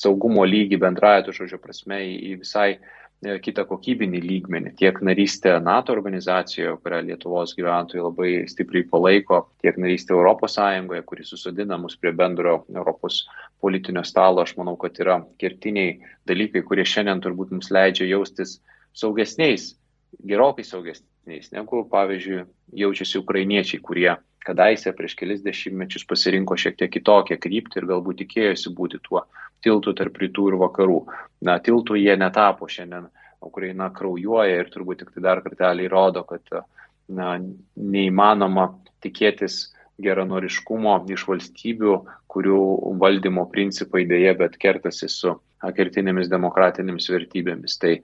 saugumo 0.00 0.46
lygį 0.48 0.80
bendraja 0.80 1.26
to 1.26 1.34
žodžio 1.36 1.58
prasme 1.60 1.98
į, 2.06 2.36
visai 2.40 2.68
e, 2.76 3.36
kitą 3.44 3.66
kokybinį 3.68 4.22
lygmenį. 4.24 4.72
Tiek 4.80 5.00
narystė 5.04 5.56
NATO 5.62 5.92
organizacijoje, 5.96 6.76
kurią 6.84 7.02
Lietuvos 7.08 7.52
gyventojai 7.58 8.04
labai 8.06 8.30
stipriai 8.50 8.86
palaiko, 8.88 9.42
tiek 9.64 9.76
narystė 9.80 10.16
Sąjungoje, 10.54 11.02
kuri 11.06 11.24
susadina 11.24 11.78
mus 11.78 11.96
prie 11.96 12.12
bendro 12.12 12.64
Europos 12.74 13.26
politinio 13.60 14.04
stalo, 14.04 14.42
aš 14.42 14.56
manau, 14.56 14.76
kad 14.80 14.96
yra 14.98 15.20
kertiniai 15.38 16.00
dalykai, 16.26 16.64
kurie 16.64 16.84
šiandien 16.84 17.20
turbūt 17.20 17.52
mums 17.52 17.70
leidžia 17.70 18.08
jaustis 18.08 18.60
saugesniais, 18.96 19.74
gerokai 20.26 20.64
saugesniais, 20.64 21.52
negu, 21.52 21.84
pavyzdžiui, 21.92 22.46
jaučiasi 22.80 23.20
ukrainiečiai, 23.20 23.82
kurie 23.84 24.16
kadaise 24.44 24.92
prieš 24.96 25.14
kelis 25.18 25.42
dešimtmečius 25.44 26.06
pasirinko 26.08 26.56
šiek 26.58 26.78
tiek 26.80 26.92
kitokią 26.92 27.38
kryptį 27.40 27.82
ir 27.82 27.88
galbūt 27.92 28.22
tikėjosi 28.22 28.72
būti 28.76 29.00
tuo 29.04 29.24
tiltu 29.64 29.94
tarp 29.96 30.16
rytų 30.22 30.46
ir 30.52 30.58
vakarų. 30.60 31.00
Na, 31.46 31.58
tiltų 31.60 31.98
jie 32.00 32.16
netapo 32.20 32.68
šiandien. 32.68 33.10
Ukraina 33.40 33.86
kraujuoja 33.96 34.58
ir 34.60 34.68
turbūt 34.68 35.00
tik 35.00 35.14
tai 35.14 35.22
dar 35.24 35.40
kartelį 35.40 35.86
įrodo, 35.86 36.26
kad 36.28 36.44
na, 37.08 37.38
neįmanoma 37.76 38.66
tikėtis 39.00 39.70
geranoriškumo 40.00 40.98
iš 41.12 41.24
valstybių, 41.28 41.94
kurių 42.30 42.60
valdymo 43.00 43.46
principai 43.52 44.04
dėje, 44.08 44.34
bet 44.42 44.58
kertasi 44.60 45.08
su 45.08 45.38
kertinėmis 45.76 46.30
demokratinėmis 46.32 47.08
vertybėmis. 47.12 47.76
Tai 47.80 47.94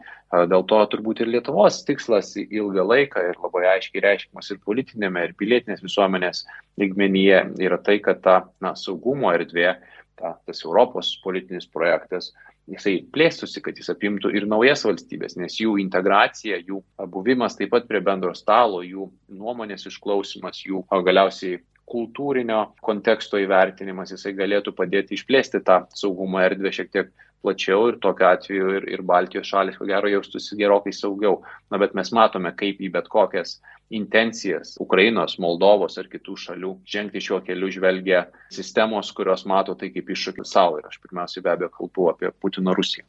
dėl 0.50 0.64
to 0.68 0.80
turbūt 0.92 1.22
ir 1.24 1.30
Lietuvos 1.32 1.82
tikslas 1.88 2.34
ilgą 2.36 2.84
laiką 2.84 3.22
ir 3.30 3.38
labai 3.42 3.66
aiškiai 3.76 4.04
reiškimas 4.04 4.50
ir 4.52 4.60
politinėme, 4.64 5.24
ir 5.24 5.36
pilietinės 5.40 5.84
visuomenės 5.84 6.44
lygmenyje 6.80 7.42
yra 7.64 7.78
tai, 7.82 7.98
kad 8.04 8.20
ta 8.24 8.42
na, 8.60 8.74
saugumo 8.76 9.32
erdvė, 9.32 9.78
ta, 10.20 10.36
tas 10.44 10.64
Europos 10.64 11.14
politinis 11.24 11.68
projektas, 11.68 12.32
jisai 12.70 12.98
plėstųsi, 13.14 13.62
kad 13.62 13.78
jis 13.78 13.92
apimtų 13.92 14.32
ir 14.36 14.48
naujas 14.50 14.84
valstybės, 14.86 15.36
nes 15.38 15.60
jų 15.60 15.76
integracija, 15.80 16.58
jų 16.66 16.82
buvimas 17.12 17.56
taip 17.56 17.72
pat 17.72 17.86
prie 17.88 18.02
bendro 18.04 18.34
stalo, 18.36 18.82
jų 18.82 19.08
nuomonės 19.32 19.86
išklausimas, 19.88 20.64
jų 20.66 20.82
galiausiai 20.90 21.60
kultūrinio 21.86 22.72
konteksto 22.82 23.38
įvertinimas, 23.38 24.10
jisai 24.10 24.32
galėtų 24.34 24.74
padėti 24.74 25.14
išplėsti 25.14 25.62
tą 25.66 25.84
saugumo 25.94 26.40
erdvę 26.42 26.72
šiek 26.74 26.90
tiek 26.90 27.12
plačiau 27.44 27.88
ir 27.90 27.98
tokiu 28.02 28.28
atveju 28.28 28.74
ir, 28.78 28.86
ir 28.96 29.02
Baltijos 29.06 29.48
šalis, 29.50 29.78
ko 29.78 29.88
gero, 29.88 30.10
jaustųsi 30.10 30.58
gerokai 30.58 30.92
saugiau. 30.96 31.40
Na, 31.70 31.80
bet 31.82 31.94
mes 31.98 32.12
matome, 32.16 32.52
kaip 32.58 32.80
į 32.82 32.92
bet 32.94 33.10
kokias 33.12 33.58
intencijas 33.94 34.74
Ukrainos, 34.82 35.38
Moldovos 35.42 35.98
ar 36.00 36.08
kitų 36.10 36.36
šalių 36.42 36.72
žengti 36.90 37.22
šiuo 37.22 37.42
keliu 37.46 37.70
žvelgia 37.72 38.26
sistemos, 38.52 39.12
kurios 39.14 39.46
mato 39.46 39.76
tai 39.78 39.92
kaip 39.94 40.10
iššūkį 40.10 40.46
savo. 40.46 40.80
Ir 40.80 40.90
aš 40.90 40.98
pirmiausiai 41.04 41.44
be 41.46 41.54
abejo 41.54 41.72
kalbu 41.78 42.10
apie 42.14 42.32
Putino 42.40 42.74
Rusiją. 42.74 43.06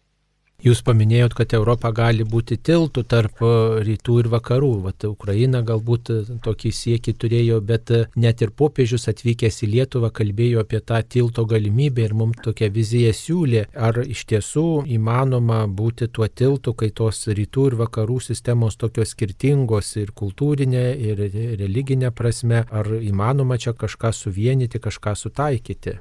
Jūs 0.66 0.80
paminėjot, 0.82 1.36
kad 1.38 1.54
Europa 1.54 1.92
gali 1.94 2.24
būti 2.26 2.56
tiltų 2.58 3.04
tarp 3.06 3.44
e, 3.46 3.50
rytų 3.86 4.16
ir 4.24 4.30
vakarų. 4.34 4.72
Vat 4.88 5.06
Ukraina 5.06 5.60
galbūt 5.62 6.10
e, 6.10 6.16
tokį 6.42 6.72
siekį 6.74 7.14
turėjo, 7.22 7.60
bet 7.62 7.92
e, 7.94 8.00
net 8.18 8.42
ir 8.42 8.50
popiežius 8.58 9.06
atvykęs 9.12 9.62
į 9.62 9.70
Lietuvą 9.76 10.10
kalbėjo 10.18 10.64
apie 10.66 10.82
tą 10.82 11.04
tilto 11.06 11.46
galimybę 11.46 12.08
ir 12.08 12.18
mums 12.18 12.42
tokią 12.42 12.72
viziją 12.74 13.14
siūlė. 13.14 13.68
Ar 13.78 14.02
iš 14.02 14.26
tiesų 14.34 14.66
įmanoma 14.98 15.62
būti 15.70 16.10
tuo 16.10 16.26
tiltu, 16.26 16.74
kai 16.74 16.90
tos 16.90 17.28
rytų 17.30 17.70
ir 17.70 17.78
vakarų 17.86 18.18
sistemos 18.32 18.82
tokios 18.82 19.14
skirtingos 19.14 19.94
ir 20.02 20.10
kultūrinė, 20.10 20.88
ir 20.98 21.24
religinė 21.62 22.10
prasme, 22.10 22.66
ar 22.66 22.92
įmanoma 22.98 23.62
čia 23.62 23.78
kažką 23.78 24.10
suvienyti, 24.26 24.82
kažką 24.82 25.14
sutaikyti? 25.22 26.00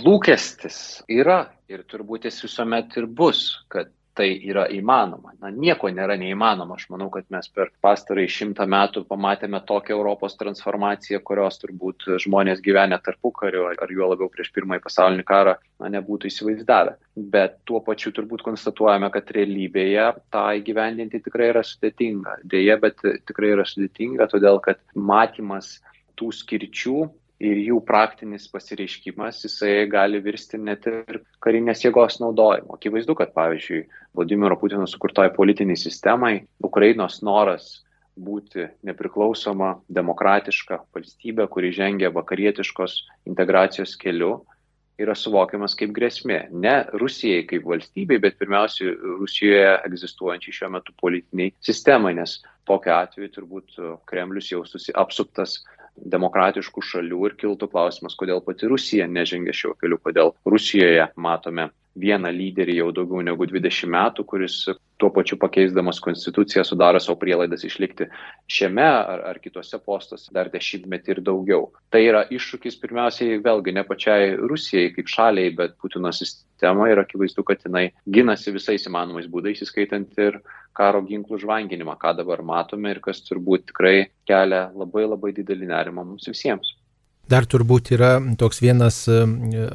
Lūkestis 0.00 0.78
yra 1.10 1.44
ir 1.70 1.84
turbūt 1.90 2.26
jis 2.28 2.42
visuomet 2.46 2.96
ir 2.98 3.06
bus, 3.06 3.46
kad 3.72 3.92
tai 4.14 4.28
yra 4.46 4.68
įmanoma. 4.70 5.32
Na, 5.42 5.50
nieko 5.50 5.90
nėra 5.90 6.14
neįmanoma. 6.18 6.76
Aš 6.78 6.86
manau, 6.92 7.08
kad 7.12 7.26
mes 7.34 7.48
per 7.50 7.72
pastarąjį 7.82 8.30
šimtą 8.30 8.66
metų 8.70 9.02
pamatėme 9.10 9.58
tokią 9.66 9.96
Europos 9.96 10.36
transformaciją, 10.38 11.18
kurios 11.26 11.58
turbūt 11.62 12.06
žmonės 12.22 12.62
gyvenę 12.64 13.00
tarpu 13.04 13.32
kariu 13.34 13.66
ar 13.72 13.90
juo 13.90 14.12
labiau 14.12 14.30
prieš 14.30 14.52
pirmąjį 14.54 14.84
pasaulinį 14.84 15.26
karą 15.26 15.56
na, 15.82 15.90
nebūtų 15.96 16.30
įsivaizdavę. 16.30 16.94
Bet 17.34 17.58
tuo 17.66 17.82
pačiu 17.84 18.14
turbūt 18.14 18.46
konstatuojame, 18.46 19.10
kad 19.14 19.34
realybėje 19.34 20.06
tą 20.34 20.46
įgyvendinti 20.60 21.22
tikrai 21.26 21.50
yra 21.50 21.64
sudėtinga. 21.66 22.38
Deja, 22.54 22.78
bet 22.82 23.02
tikrai 23.02 23.54
yra 23.56 23.66
sudėtinga, 23.66 24.30
todėl 24.30 24.62
kad 24.62 24.78
matymas 24.94 25.80
tų 26.14 26.30
skirčių 26.30 27.08
ir 27.42 27.58
jų 27.58 27.80
praktinis 27.86 28.46
pasireiškimas, 28.52 29.42
jisai 29.46 29.86
gali 29.90 30.20
virsti 30.22 30.60
net 30.60 30.86
ir 30.90 31.20
karinės 31.44 31.82
jėgos 31.84 32.20
naudojimu. 32.22 32.76
Akivaizdu, 32.76 33.16
kad 33.18 33.34
pavyzdžiui, 33.34 33.84
Vladimiro 34.14 34.58
Putino 34.60 34.86
sukurtoj 34.90 35.32
politiniai 35.34 35.78
sistemai 35.80 36.36
Ukrainos 36.62 37.20
noras 37.26 37.80
būti 38.14 38.68
nepriklausoma, 38.86 39.80
demokratiška 39.90 40.84
valstybė, 40.94 41.48
kuri 41.50 41.72
žengia 41.74 42.12
vakarietiškos 42.14 43.00
integracijos 43.26 43.96
keliu, 43.98 44.44
yra 45.02 45.16
suvokiamas 45.18 45.74
kaip 45.74 45.90
grėsmė. 45.96 46.44
Ne 46.54 46.76
Rusijai 46.94 47.42
kaip 47.50 47.66
valstybei, 47.66 48.20
bet 48.22 48.38
pirmiausia 48.38 48.92
Rusijoje 49.18 49.72
egzistuojančiai 49.88 50.58
šiuo 50.60 50.70
metu 50.76 50.94
politiniai 51.02 51.54
sistemai, 51.64 52.14
nes 52.14 52.38
tokiu 52.68 52.94
atveju 52.94 53.32
turbūt 53.34 53.80
Kremlius 54.06 54.52
jaustųsi 54.52 54.94
apsuptas 54.94 55.58
demokratiškų 55.96 56.82
šalių 56.82 57.20
ir 57.28 57.36
kiltų 57.40 57.68
klausimas, 57.70 58.16
kodėl 58.18 58.42
pati 58.44 58.68
Rusija 58.70 59.06
nežengia 59.10 59.54
šiuo 59.54 59.74
keliu, 59.78 59.98
kodėl 60.02 60.34
Rusijoje 60.46 61.08
matome 61.16 61.70
vieną 61.98 62.30
lyderį 62.34 62.78
jau 62.80 62.88
daugiau 62.94 63.22
negu 63.24 63.46
20 63.46 63.90
metų, 63.90 64.24
kuris 64.26 64.56
tuo 64.98 65.10
pačiu 65.14 65.38
pakeisdamas 65.40 66.00
konstituciją 66.02 66.64
sudaro 66.66 67.00
savo 67.02 67.16
prielaidas 67.20 67.64
išlikti 67.66 68.08
šiame 68.50 68.84
ar, 68.84 69.22
ar 69.30 69.40
kitose 69.42 69.78
postuose 69.82 70.34
dar 70.34 70.50
dešimtmetį 70.52 71.16
ir 71.16 71.22
daugiau. 71.26 71.68
Tai 71.94 72.02
yra 72.02 72.24
iššūkis 72.34 72.78
pirmiausiai 72.82 73.40
vėlgi 73.44 73.74
ne 73.74 73.86
pačiai 73.86 74.34
Rusijai 74.38 74.92
kaip 74.96 75.10
šaliai, 75.10 75.54
bet 75.54 75.78
Putino 75.82 76.12
sistemai 76.14 76.92
ir 76.92 77.02
akivaizdu, 77.02 77.46
kad 77.46 77.66
jinai 77.66 77.88
ginasi 78.10 78.54
visais 78.54 78.86
įmanomais 78.90 79.30
būdais, 79.30 79.62
įskaitant 79.66 80.14
ir 80.22 80.40
karo 80.74 81.02
ginklų 81.06 81.42
žvanginimą, 81.42 81.98
ką 81.98 82.16
dabar 82.18 82.42
matome 82.42 82.94
ir 82.94 83.02
kas 83.02 83.22
turbūt 83.26 83.70
tikrai 83.70 84.08
kelia 84.26 84.66
labai 84.74 85.06
labai 85.06 85.34
didelį 85.36 85.70
nerimą 85.70 86.06
mums 86.06 86.30
visiems. 86.30 86.74
Dar 87.24 87.46
turbūt 87.48 87.88
yra 87.96 88.18
toks 88.36 88.60
vienas 88.60 88.98
e, 89.08 89.22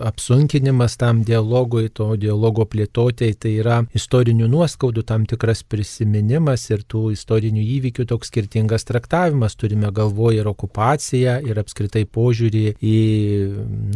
apsunkinimas 0.06 0.96
tam 1.02 1.24
dialogui, 1.26 1.88
to 1.90 2.12
dialogo 2.22 2.66
plėtotėjai, 2.70 3.38
tai 3.42 3.54
yra 3.58 3.80
istorinių 3.98 4.46
nuoskaudų 4.52 5.02
tam 5.10 5.26
tikras 5.30 5.64
prisiminimas 5.66 6.68
ir 6.70 6.84
tų 6.86 7.08
istorinių 7.16 7.64
įvykių 7.78 8.06
toks 8.12 8.30
skirtingas 8.30 8.86
traktavimas. 8.86 9.58
Turime 9.58 9.90
galvoje 9.96 10.44
ir 10.44 10.50
okupaciją, 10.52 11.40
ir 11.50 11.58
apskritai 11.62 12.04
požiūrį 12.06 12.64
į, 12.78 13.00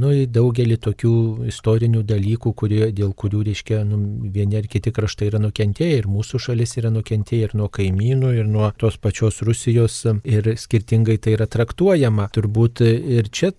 nu, 0.01 0.15
į 0.23 0.25
daugelį 0.33 0.79
tokių 0.87 1.13
istorinių 1.53 2.01
dalykų, 2.09 2.55
kurie, 2.57 2.81
dėl 2.89 3.13
kurių, 3.13 3.43
reiškia, 3.51 3.83
nu, 3.85 4.01
vieni 4.33 4.57
ar 4.63 4.69
kiti 4.71 4.91
kraštai 4.95 5.29
yra 5.29 5.43
nukentėję, 5.45 6.01
ir 6.01 6.09
mūsų 6.09 6.41
šalis 6.47 6.73
yra 6.81 6.89
nukentėję, 6.95 7.51
ir 7.51 7.55
nuo 7.61 7.69
kaimynų, 7.69 8.33
ir 8.41 8.49
nuo 8.49 8.73
tos 8.81 8.97
pačios 8.97 9.43
Rusijos, 9.45 10.01
ir 10.25 10.55
skirtingai 10.57 11.19
tai 11.21 11.37
yra 11.37 11.45
traktuojama. 11.45 12.31
Turbūt 12.33 12.81
ir 12.89 13.29
čia 13.29 13.42
čia 13.43 13.51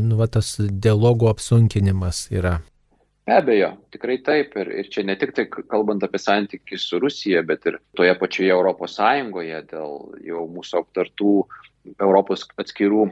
nu, 0.00 0.16
va, 0.16 0.26
tas 0.26 0.56
dialogo 0.60 1.28
apsunkinimas 1.28 2.28
yra. 2.30 2.60
Be 3.24 3.32
abejo, 3.32 3.70
tikrai 3.90 4.18
taip. 4.20 4.52
Ir, 4.60 4.70
ir 4.82 4.88
čia 4.92 5.04
ne 5.08 5.16
tik 5.16 5.32
tai 5.36 5.46
kalbant 5.48 6.04
apie 6.04 6.20
santykių 6.20 6.78
su 6.78 7.00
Rusija, 7.00 7.42
bet 7.46 7.64
ir 7.70 7.78
toje 7.96 8.12
pačioje 8.20 8.52
Europos 8.52 8.98
Sąjungoje 8.98 9.62
dėl 9.70 9.94
jau 10.28 10.44
mūsų 10.52 10.82
aptartų 10.82 11.32
Europos 11.94 12.44
atskirų 12.60 13.06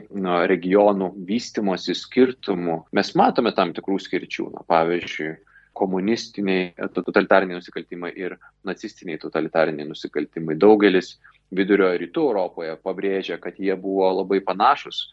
regionų 0.49 1.11
vystimosi 1.27 1.95
skirtumų, 1.97 2.83
mes 2.93 3.11
matome 3.17 3.53
tam 3.57 3.73
tikrų 3.73 3.99
skirčių. 4.05 4.47
Na, 4.53 4.63
pavyzdžiui, 4.69 5.33
komunistiniai 5.73 6.71
totalitariniai 6.93 7.57
nusikaltimai 7.57 8.13
ir 8.13 8.37
nacistiniai 8.69 9.17
totalitariniai 9.21 9.89
nusikaltimai. 9.89 10.59
Daugelis 10.61 11.15
vidurio 11.53 11.89
rytų 11.97 12.29
Europoje 12.29 12.77
pabrėžia, 12.85 13.39
kad 13.41 13.57
jie 13.57 13.73
buvo 13.81 14.13
labai 14.21 14.43
panašus 14.45 15.07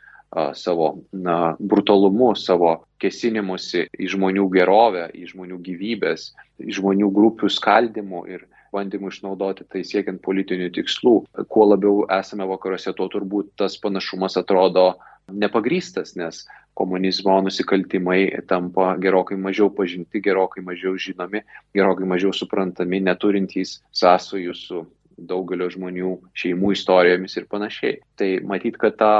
savo 0.54 0.92
na, 1.12 1.56
brutalumu, 1.58 2.34
savo 2.38 2.76
kesinimusi 3.02 3.88
į 3.98 4.10
žmonių 4.14 4.46
gerovę, 4.54 5.08
į 5.16 5.32
žmonių 5.32 5.58
gyvybės, 5.66 6.30
į 6.62 6.76
žmonių 6.78 7.10
grupių 7.14 7.50
skaldimu 7.50 8.24
ir 8.30 8.46
bandymu 8.70 9.10
išnaudoti 9.10 9.66
tai 9.66 9.82
siekiant 9.86 10.22
politinių 10.22 10.70
tikslų. 10.76 11.14
Kuo 11.50 11.66
labiau 11.66 12.04
esame 12.20 12.46
vakaruose, 12.46 12.94
tuo 12.94 13.08
turbūt 13.10 13.56
tas 13.58 13.74
panašumas 13.82 14.38
atrodo 14.38 14.92
nepagrystas, 15.30 16.14
nes 16.18 16.44
komunizmo 16.78 17.40
nusikaltimai 17.44 18.46
tampa 18.48 18.94
gerokai 19.02 19.38
mažiau 19.38 19.70
pažinti, 19.74 20.22
gerokai 20.22 20.62
mažiau 20.64 20.94
žinomi, 20.98 21.42
gerokai 21.74 22.06
mažiau 22.08 22.32
suprantami, 22.34 23.02
neturintys 23.02 23.80
sąsojų 23.94 24.54
su 24.56 24.86
daugelio 25.20 25.68
žmonių 25.70 26.14
šeimų 26.38 26.72
istorijomis 26.72 27.36
ir 27.36 27.50
panašiai. 27.50 27.98
Tai 28.16 28.30
matyt, 28.48 28.78
kad 28.80 28.96
tą 28.96 29.12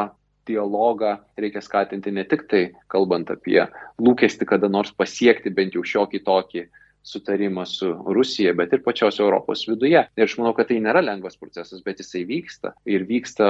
dialogą 0.51 1.17
reikia 1.41 1.63
skatinti 1.65 2.13
ne 2.15 2.27
tik 2.29 2.47
tai 2.51 2.67
kalbant 2.93 3.31
apie 3.33 3.63
lūkesti 4.03 4.49
kada 4.49 4.69
nors 4.69 4.93
pasiekti 4.93 5.55
bent 5.55 5.79
jau 5.79 5.87
šiokį 5.87 6.23
tokį 6.27 6.67
sutarimą 7.03 7.65
su 7.67 7.91
Rusija, 8.07 8.53
bet 8.55 8.73
ir 8.73 8.83
pačios 8.85 9.21
Europos 9.21 9.65
viduje. 9.69 10.03
Ir 10.17 10.25
aš 10.27 10.37
manau, 10.39 10.53
kad 10.57 10.69
tai 10.69 10.81
nėra 10.85 11.03
lengvas 11.05 11.39
procesas, 11.41 11.83
bet 11.85 12.03
jisai 12.03 12.27
vyksta. 12.29 12.75
Ir 12.89 13.07
vyksta 13.09 13.49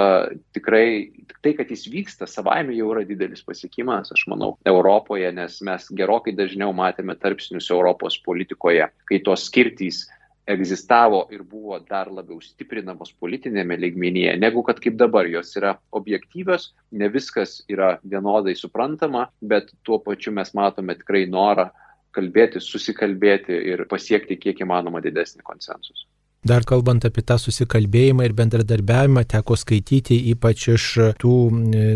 tikrai, 0.55 1.11
tai, 1.43 1.55
kad 1.59 1.73
jis 1.73 1.87
vyksta, 1.91 2.29
savaime 2.31 2.77
jau 2.79 2.93
yra 2.95 3.05
didelis 3.09 3.43
pasiekimas, 3.47 4.13
aš 4.15 4.27
manau, 4.31 4.55
Europoje, 4.69 5.33
nes 5.35 5.59
mes 5.67 5.91
gerokai 5.99 6.37
dažniau 6.37 6.75
matėme 6.77 7.17
tarpsnius 7.19 7.71
Europos 7.75 8.21
politikoje, 8.27 8.87
kai 9.11 9.23
tos 9.27 9.49
skirtys 9.51 10.07
egzistavo 10.53 11.25
ir 11.35 11.43
buvo 11.47 11.79
dar 11.89 12.11
labiau 12.13 12.41
stiprinamos 12.43 13.13
politinėme 13.23 13.77
lygmenyje, 13.81 14.37
negu 14.43 14.65
kad 14.67 14.81
kaip 14.83 14.97
dabar 15.01 15.29
jos 15.31 15.53
yra 15.61 15.77
objektyvios, 15.97 16.71
ne 16.93 17.09
viskas 17.13 17.61
yra 17.71 17.97
vienodai 18.03 18.57
suprantama, 18.59 19.29
bet 19.41 19.73
tuo 19.87 20.01
pačiu 20.05 20.35
mes 20.37 20.55
matome 20.57 20.97
tikrai 20.99 21.27
norą 21.31 21.71
kalbėti, 22.17 22.63
susikalbėti 22.63 23.55
ir 23.73 23.87
pasiekti 23.91 24.39
kiek 24.41 24.65
įmanoma 24.67 25.03
didesnį 25.05 25.47
konsensusą. 25.47 26.09
Dar 26.41 26.65
kalbant 26.65 27.05
apie 27.05 27.21
tą 27.21 27.37
susikalbėjimą 27.37 28.25
ir 28.25 28.33
bendradarbiavimą, 28.33 29.27
teko 29.29 29.59
skaityti 29.61 30.17
ypač 30.31 30.63
iš 30.73 30.85
tų 31.21 31.33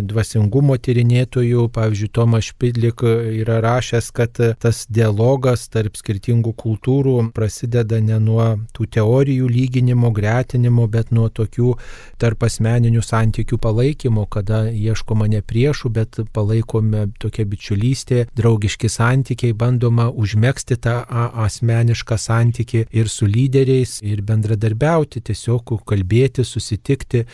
dvasingumo 0.05 0.75
tyrinėtojų, 0.85 1.63
pavyzdžiui, 1.73 2.11
Tomas 2.13 2.51
Špidlik 2.51 3.01
yra 3.09 3.63
rašęs, 3.65 4.11
kad 4.13 4.37
tas 4.61 4.83
dialogas 4.93 5.65
tarp 5.73 5.97
skirtingų 5.97 6.53
kultūrų 6.61 7.15
prasideda 7.33 8.03
ne 8.05 8.19
nuo 8.21 8.51
tų 8.77 8.91
teorijų 8.99 9.49
lyginimo, 9.49 10.11
gretinimo, 10.13 10.85
bet 10.93 11.09
nuo 11.09 11.31
tokių 11.33 11.79
tarp 12.21 12.45
asmeninių 12.45 13.01
santykių 13.01 13.57
palaikymo, 13.65 14.27
kada 14.29 14.67
ieškoma 14.69 15.31
ne 15.33 15.41
priešų, 15.41 15.93
bet 15.97 16.21
palaikome 16.37 17.07
tokia 17.17 17.49
bičiulystė, 17.49 18.27
draugiški 18.37 18.93
santykiai, 18.93 19.57
bandoma 19.57 20.11
užmėgsti 20.13 20.81
tą 20.85 21.01
asmenišką 21.49 22.21
santykį 22.29 22.87
ir 22.93 23.09
su 23.09 23.25
lyderiais, 23.25 24.03
ir 24.05 24.21
bendradarbiavimą 24.21 24.34
bendradarbiauti, 24.35 25.23
tiesiog 25.25 25.77
kalbėti, 25.88 26.44
susitikti. 26.47 27.25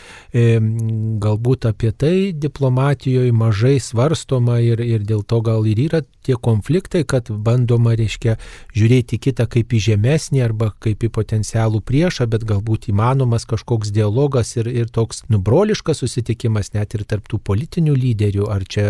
Galbūt 1.21 1.67
apie 1.69 1.91
tai 1.91 2.15
diplomatijoje 2.33 3.33
mažai 3.35 3.77
svarstoma 3.81 4.59
ir, 4.63 4.81
ir 4.81 5.05
dėl 5.07 5.25
to 5.27 5.41
gal 5.45 5.67
ir 5.67 5.81
yra 5.89 6.01
tie 6.25 6.37
konfliktai, 6.37 7.03
kad 7.07 7.31
bandoma, 7.31 7.95
reiškia, 7.97 8.37
žiūrėti 8.77 9.19
kitą 9.21 9.47
kaip 9.51 9.73
į 9.73 9.81
žemesnį 9.89 10.43
arba 10.45 10.71
kaip 10.83 11.05
į 11.05 11.11
potencialų 11.13 11.81
priešą, 11.85 12.29
bet 12.31 12.45
galbūt 12.47 12.89
įmanomas 12.93 13.47
kažkoks 13.49 13.93
dialogas 13.95 14.55
ir, 14.59 14.69
ir 14.69 14.91
toks 14.93 15.25
nubroliškas 15.33 16.03
susitikimas 16.03 16.73
net 16.77 16.95
ir 16.97 17.05
tarptų 17.09 17.41
politinių 17.51 17.97
lyderių, 17.97 18.49
ar 18.53 18.65
čia 18.69 18.87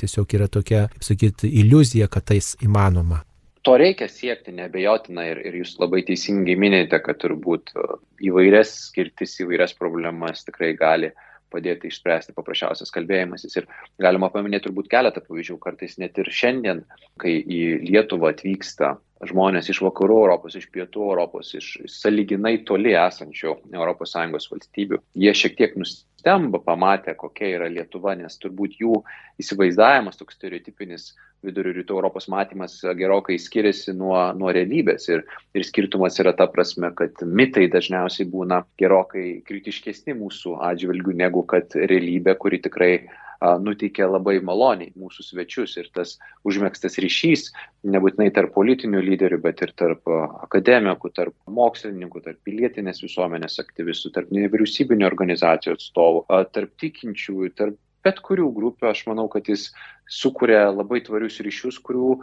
tiesiog 0.00 0.38
yra 0.38 0.48
tokia, 0.48 0.86
kaip 0.94 1.10
sakyti, 1.12 1.52
iliuzija, 1.62 2.08
kad 2.08 2.30
tais 2.32 2.54
įmanoma 2.64 3.24
to 3.62 3.76
reikia 3.80 4.08
siekti 4.08 4.54
nebejotina 4.56 5.26
ir, 5.30 5.40
ir 5.48 5.58
jūs 5.60 5.76
labai 5.80 6.02
teisingai 6.08 6.56
minėjote, 6.60 7.00
kad 7.04 7.18
turbūt 7.22 7.74
e, 7.74 7.88
įvairias 8.30 8.72
skirtis, 8.86 9.36
įvairias 9.44 9.76
problemas 9.78 10.46
tikrai 10.46 10.72
gali 10.78 11.12
padėti 11.50 11.90
išspręsti 11.90 12.34
paprasčiausias 12.36 12.92
kalbėjimasis. 12.94 13.58
Ir 13.58 13.68
galima 14.02 14.30
paminėti 14.32 14.68
turbūt 14.68 14.90
keletą 14.92 15.22
pavyzdžių, 15.24 15.58
kartais 15.62 15.98
net 15.98 16.18
ir 16.22 16.30
šiandien, 16.30 16.84
kai 17.20 17.36
į 17.40 17.62
Lietuvą 17.88 18.30
atvyksta 18.34 18.94
žmonės 19.26 19.68
iš 19.72 19.82
vakarų 19.84 20.20
Europos, 20.22 20.56
iš 20.56 20.70
pietų 20.72 21.10
Europos, 21.10 21.52
iš 21.58 21.72
saliginai 21.92 22.60
toli 22.68 22.94
esančių 22.96 23.58
ES 23.74 24.48
valstybių, 24.54 25.00
jie 25.26 25.34
šiek 25.36 25.58
tiek 25.58 25.76
nustemba 26.20 26.58
pamatę, 26.58 27.14
kokia 27.14 27.56
yra 27.56 27.68
Lietuva, 27.68 28.14
nes 28.14 28.36
turbūt 28.38 28.76
jų 28.80 29.02
įsivaizdavimas, 29.40 30.18
toks 30.18 30.36
stereotipinis 30.36 31.14
vidurio 31.42 31.72
rytų 31.72 31.96
Europos 31.96 32.28
matymas 32.28 32.82
gerokai 32.96 33.38
skiriasi 33.38 33.94
nuo, 33.96 34.32
nuo 34.36 34.52
realybės. 34.52 35.08
Ir, 35.08 35.24
ir 35.54 35.64
skirtumas 35.64 36.18
yra 36.20 36.34
ta 36.36 36.46
prasme, 36.46 36.92
kad 36.94 37.16
mitai 37.24 37.68
dažniausiai 37.72 38.28
būna 38.28 38.64
gerokai 38.78 39.40
kritiškesni 39.48 40.14
mūsų 40.14 40.58
atžvilgių 40.60 41.16
negu 41.16 41.42
kad 41.48 41.72
realybė, 41.74 42.36
kuri 42.36 42.60
tikrai 42.60 43.08
nuteikia 43.40 44.08
labai 44.10 44.38
maloniai 44.44 44.92
mūsų 45.00 45.24
svečius 45.24 45.76
ir 45.80 45.90
tas 45.94 46.16
užmėgstas 46.48 46.98
ryšys, 47.02 47.48
nebūtinai 47.88 48.30
tarp 48.36 48.52
politinių 48.56 49.02
lyderių, 49.06 49.40
bet 49.44 49.62
ir 49.64 49.74
tarp 49.80 50.10
akademikų, 50.46 51.12
tarp 51.16 51.36
mokslininkų, 51.48 52.24
tarp 52.26 52.40
pilietinės 52.44 53.02
visuomenės 53.04 53.60
aktyvistų, 53.62 54.12
tarp 54.16 54.34
nevyriausybinio 54.36 55.08
organizacijų 55.08 55.78
atstovų, 55.78 56.26
tarp 56.52 56.74
tikinčiųjų, 56.84 57.54
tarp 57.56 57.80
bet 58.04 58.20
kurių 58.24 58.48
grupių, 58.56 58.88
aš 58.90 59.04
manau, 59.10 59.26
kad 59.32 59.48
jis 59.48 59.66
sukuria 60.10 60.64
labai 60.72 61.02
tvarius 61.04 61.38
ryšius, 61.44 61.78
kurių 61.84 62.14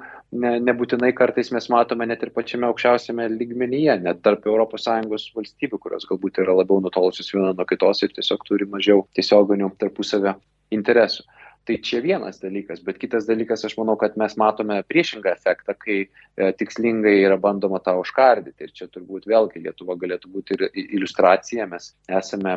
ne, 0.41 0.56
nebūtinai 0.65 1.13
kartais 1.17 1.51
mes 1.56 1.69
matome 1.71 2.08
net 2.10 2.25
ir 2.25 2.34
pačiame 2.36 2.67
aukščiausiame 2.69 3.30
lygmenyje, 3.36 3.99
net 4.03 4.23
tarp 4.25 4.47
ES 4.49 5.30
valstybių, 5.38 5.80
kurios 5.80 6.10
galbūt 6.10 6.41
yra 6.43 6.58
labiau 6.58 6.82
nutolusios 6.84 7.32
viena 7.34 7.53
nuo 7.53 7.67
kitos 7.69 8.03
ir 8.03 8.13
tiesiog 8.17 8.45
turi 8.47 8.69
mažiau 8.69 9.06
tiesioginių 9.17 9.71
tarpusavio 9.80 10.36
interesų. 10.73 11.27
Tai 11.67 11.75
čia 11.84 11.99
vienas 11.99 12.38
dalykas, 12.39 12.80
bet 12.80 12.95
kitas 12.95 13.25
dalykas, 13.27 13.65
aš 13.67 13.73
manau, 13.75 13.97
kad 13.99 14.13
mes 14.19 14.38
matome 14.39 14.77
priešingą 14.88 15.34
efektą, 15.34 15.73
kai 15.75 15.97
e, 15.99 16.51
tikslingai 16.56 17.17
yra 17.25 17.36
bandoma 17.43 17.82
tą 17.84 17.97
užkardyti. 17.99 18.69
Ir 18.69 18.71
čia 18.71 18.88
turbūt 18.88 19.27
vėlgi 19.27 19.65
Lietuva 19.65 19.97
galėtų 19.99 20.32
būti 20.32 20.56
ir 20.56 20.63
iliustracija. 20.71 21.67
Mes 21.67 21.89
esame 22.08 22.56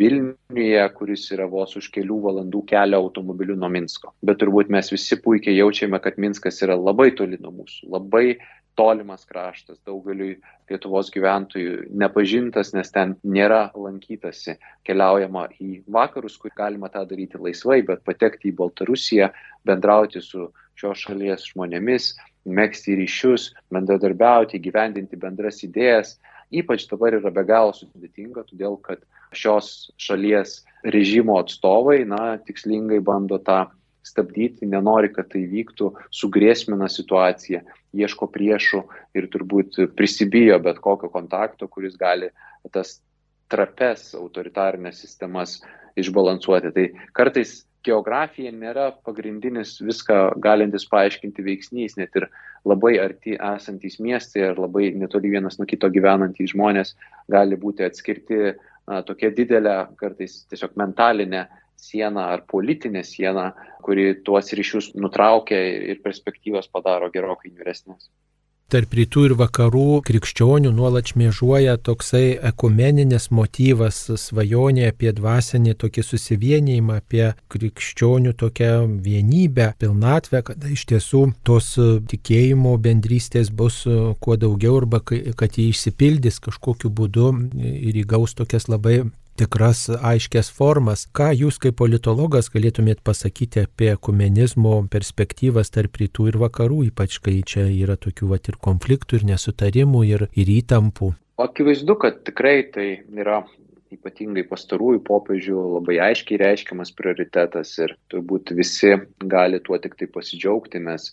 Vilniuje, 0.00 0.86
kuris 0.96 1.26
yra 1.36 1.44
vos 1.52 1.76
už 1.76 1.90
kelių 1.92 2.16
valandų 2.30 2.64
kelio 2.72 3.02
automobiliu 3.04 3.58
nuo 3.60 3.68
Minsko. 3.76 4.14
Bet 4.24 4.40
turbūt 4.40 4.72
mes 4.72 4.88
visi 4.94 5.20
puikiai 5.20 5.58
jaučiame, 5.58 6.00
kad 6.00 6.16
Minskas 6.16 6.64
yra 6.64 6.80
labai 6.80 7.10
toli 7.18 7.36
nuo 7.36 7.52
mūsų, 7.58 7.90
labai 7.92 8.38
tolimas 8.76 9.24
kraštas 9.28 9.80
daugeliui 9.86 10.36
Lietuvos 10.70 11.10
gyventojų, 11.14 11.88
nepažintas, 11.94 12.72
nes 12.74 12.90
ten 12.92 13.14
nėra 13.24 13.70
lankytasi, 13.78 14.56
keliaujama 14.86 15.46
į 15.62 15.80
vakarus, 15.96 16.36
kur 16.42 16.54
galima 16.56 16.90
tą 16.92 17.04
daryti 17.08 17.40
laisvai, 17.40 17.80
bet 17.86 18.04
patekti 18.06 18.50
į 18.50 18.56
Baltarusiją, 18.60 19.30
bendrauti 19.66 20.22
su 20.24 20.50
šios 20.76 21.06
šalies 21.06 21.46
žmonėmis, 21.52 22.12
mėgsti 22.46 22.96
ryšius, 23.00 23.50
bendradarbiauti, 23.74 24.62
gyvendinti 24.62 25.18
bendras 25.18 25.62
idėjas, 25.66 26.16
ypač 26.54 26.86
dabar 26.90 27.16
yra 27.18 27.32
be 27.34 27.46
galo 27.46 27.72
sudėtinga, 27.74 28.44
todėl 28.50 28.76
kad 28.82 29.02
šios 29.34 29.90
šalies 29.98 30.60
režimo 30.86 31.40
atstovai, 31.40 32.04
na, 32.06 32.36
tikslingai 32.46 33.00
bando 33.02 33.40
tą 33.42 33.64
stabdyti, 34.06 34.68
nenori, 34.70 35.10
kad 35.14 35.30
tai 35.32 35.44
vyktų, 35.50 35.90
sugrėsmina 36.14 36.88
situaciją, 36.92 37.62
ieško 37.96 38.28
priešų 38.32 38.82
ir 39.18 39.28
turbūt 39.32 39.80
prisibijo 39.98 40.58
bet 40.62 40.80
kokio 40.84 41.10
kontakto, 41.12 41.68
kuris 41.68 41.96
gali 41.98 42.30
tas 42.74 43.00
trapes 43.50 44.10
autoritarinės 44.18 45.00
sistemas 45.04 45.60
išbalansuoti. 45.98 46.72
Tai 46.74 46.86
kartais 47.16 47.60
geografija 47.86 48.50
nėra 48.52 48.90
pagrindinis 49.06 49.76
viską 49.84 50.36
galintis 50.42 50.86
paaiškinti 50.90 51.44
veiksnys, 51.46 51.96
net 52.00 52.16
ir 52.18 52.28
labai 52.66 52.96
arti 53.02 53.36
esantys 53.36 54.00
miestai 54.02 54.48
ar 54.48 54.58
labai 54.58 54.90
netoli 54.98 55.30
vienas 55.36 55.60
nuo 55.60 55.68
kito 55.70 55.90
gyvenantys 55.94 56.50
žmonės 56.54 56.96
gali 57.30 57.58
būti 57.60 57.86
atskirti 57.86 58.40
na, 58.86 59.02
tokia 59.06 59.30
didelė, 59.34 59.76
kartais 60.00 60.42
tiesiog 60.50 60.74
mentalinė 60.78 61.46
sieną 61.76 62.20
ar 62.20 62.44
politinę 62.46 63.04
sieną, 63.04 63.50
kuri 63.82 64.14
tuos 64.24 64.52
ryšius 64.52 64.94
nutraukia 64.94 65.58
ir 65.92 66.02
perspektyvas 66.02 66.68
padaro 66.68 67.10
gerokai 67.10 67.52
niuresnės. 67.52 68.10
tarp 68.72 68.96
rytų 68.98 69.22
ir 69.28 69.32
vakarų 69.38 70.00
krikščionių 70.06 70.72
nuolat 70.74 71.12
šmėžuoja 71.12 71.76
toksai 71.86 72.34
ekumeninis 72.48 73.28
motyvas, 73.30 74.00
svajonė 74.18 74.88
apie 74.90 75.12
dvasinį 75.14 75.76
tokį 75.78 76.02
susivienijimą, 76.02 76.96
apie 76.98 77.28
krikščionių 77.52 78.32
tokią 78.40 78.72
vienybę, 79.04 79.68
pilnatvę, 79.78 80.42
kad 80.48 80.66
iš 80.66 80.82
tiesų 80.90 81.22
tos 81.46 81.76
tikėjimo 82.10 82.74
bendrystės 82.82 83.52
bus 83.54 83.84
kuo 84.18 84.34
daugiau 84.34 84.80
arba 84.80 84.98
kad 85.06 85.60
jį 85.60 85.68
išsipildys 85.70 86.42
kažkokiu 86.48 86.90
būdu 86.90 87.30
ir 87.54 88.02
įgaus 88.02 88.34
tokias 88.34 88.66
labai 88.66 89.04
tikras 89.38 89.86
aiškias 89.94 90.48
formas. 90.52 91.04
Ką 91.16 91.30
jūs 91.36 91.60
kaip 91.62 91.76
politologas 91.80 92.48
galėtumėt 92.52 93.02
pasakyti 93.06 93.66
apie 93.66 93.92
kumenizmo 94.08 94.78
perspektyvas 94.92 95.72
tarp 95.74 96.00
rytų 96.02 96.30
ir 96.32 96.40
vakarų, 96.42 96.86
ypač 96.90 97.20
kai 97.24 97.38
čia 97.46 97.68
yra 97.68 97.98
tokių 98.00 98.32
vat, 98.32 98.50
ir 98.50 98.58
konfliktų, 98.68 99.20
ir 99.20 99.28
nesutarimų, 99.34 100.02
ir, 100.08 100.26
ir 100.32 100.52
įtampų? 100.56 101.12
Akivaizdu, 101.42 101.98
kad 102.00 102.22
tikrai 102.24 102.58
tai 102.72 102.88
yra 103.12 103.42
ypatingai 103.92 104.44
pastarųjų 104.48 105.00
popiežių 105.06 105.62
labai 105.76 105.98
aiškiai 106.08 106.40
reiškiamas 106.42 106.92
prioritetas 106.96 107.76
ir 107.78 107.94
turbūt 108.12 108.52
visi 108.56 108.94
gali 109.22 109.60
tuo 109.62 109.78
tik 109.82 109.94
tai 110.00 110.08
pasidžiaugti, 110.10 110.82
nes 110.82 111.12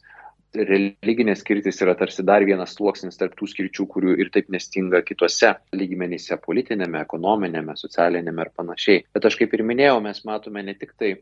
religinės 0.54 1.42
skirtis 1.42 1.82
yra 1.82 1.96
tarsi 1.98 2.24
dar 2.26 2.46
vienas 2.46 2.76
sluoksnis 2.78 3.18
tarp 3.18 3.34
tų 3.40 3.48
skirčių, 3.50 3.88
kurių 3.90 4.16
ir 4.22 4.30
taip 4.34 4.52
nestinga 4.54 5.02
kitose 5.06 5.56
lygmenyse- 5.74 6.38
politinėme, 6.46 7.02
ekonominėme, 7.02 7.76
socialinėme 7.76 8.46
ir 8.46 8.52
panašiai. 8.56 9.04
Bet 9.14 9.26
aš 9.26 9.36
kaip 9.40 9.54
ir 9.54 9.64
minėjau, 9.64 10.02
mes 10.02 10.24
matome 10.26 10.64
ne 10.64 10.74
tik 10.74 10.94
tai 11.00 11.16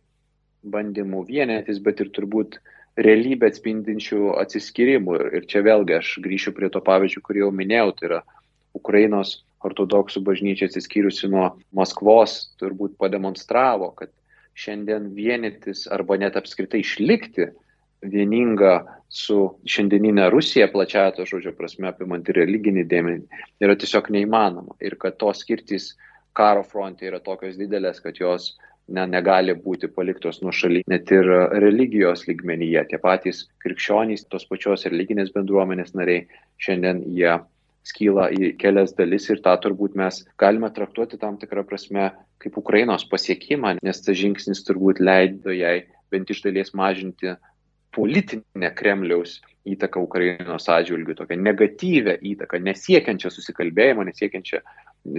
bandymų 0.66 1.26
vienytis, 1.28 1.80
bet 1.80 2.02
ir 2.02 2.10
turbūt 2.10 2.60
realybę 2.98 3.48
atspindinčių 3.48 4.36
atsiskyrimų. 4.42 5.34
Ir 5.38 5.46
čia 5.48 5.64
vėlgi 5.64 5.98
aš 5.98 6.20
grįšiu 6.20 6.54
prie 6.54 6.70
to 6.70 6.82
pavyzdžio, 6.82 7.22
kurį 7.22 7.46
jau 7.46 7.52
minėjau, 7.52 7.96
tai 7.98 8.08
yra 8.10 8.24
Ukrainos 8.76 9.44
ortodoksų 9.64 10.24
bažnyčia 10.26 10.68
atsiskyrusi 10.68 11.30
nuo 11.30 11.58
Maskvos 11.74 12.54
turbūt 12.60 12.98
pademonstravo, 12.98 13.92
kad 13.96 14.10
šiandien 14.58 15.14
vienytis 15.16 15.88
arba 15.88 16.18
net 16.18 16.36
apskritai 16.36 16.82
išlikti 16.82 17.52
vieninga 18.02 18.74
su 19.12 19.38
šiandieninė 19.68 20.30
Rusija, 20.32 20.70
plačiaja 20.72 21.12
to 21.18 21.26
žodžio 21.28 21.54
prasme, 21.58 21.90
apimanti 21.92 22.36
religinį 22.36 22.86
dėmenį, 22.90 23.44
yra 23.64 23.76
tiesiog 23.76 24.10
neįmanoma. 24.16 24.78
Ir 24.80 24.96
kad 25.02 25.20
tos 25.20 25.44
skirtys 25.44 25.92
karo 26.38 26.64
fronte 26.64 27.10
yra 27.10 27.20
tokios 27.20 27.58
didelės, 27.60 28.00
kad 28.04 28.18
jos 28.22 28.54
ne, 28.88 29.06
negali 29.08 29.56
būti 29.56 29.92
paliktos 29.92 30.42
nuo 30.42 30.54
šaly, 30.56 30.86
net 30.88 31.12
ir 31.12 31.28
religijos 31.60 32.26
lygmenyje. 32.30 32.86
Tie 32.90 33.00
patys 33.04 33.46
krikščionys, 33.64 34.28
tos 34.32 34.48
pačios 34.50 34.88
religinės 34.88 35.34
bendruomenės 35.36 35.96
nariai, 35.98 36.28
šiandien 36.64 37.04
jie 37.12 37.36
skyla 37.88 38.30
į 38.32 38.52
kelias 38.62 38.94
dalis 38.98 39.28
ir 39.32 39.42
tą 39.44 39.56
turbūt 39.62 39.96
mes 39.98 40.22
galime 40.42 40.70
traktuoti 40.74 41.18
tam 41.22 41.40
tikrą 41.42 41.64
prasme 41.68 42.12
kaip 42.42 42.58
Ukrainos 42.58 43.08
pasiekimą, 43.10 43.80
nes 43.82 44.04
tas 44.06 44.18
žingsnis 44.18 44.62
turbūt 44.68 45.02
leido 45.02 45.54
jai 45.54 45.82
bent 46.14 46.30
iš 46.30 46.44
dalies 46.46 46.74
mažinti 46.78 47.34
politinę 47.96 48.72
Kremliaus 48.76 49.40
įtaką 49.68 50.02
Ukrainos 50.02 50.68
atžvilgių, 50.72 51.16
tokią 51.20 51.38
negatyvę 51.38 52.18
įtaką, 52.32 52.60
nesiekiančią 52.66 53.30
susikalbėjimo, 53.34 54.06
nesiekiančią 54.08 54.62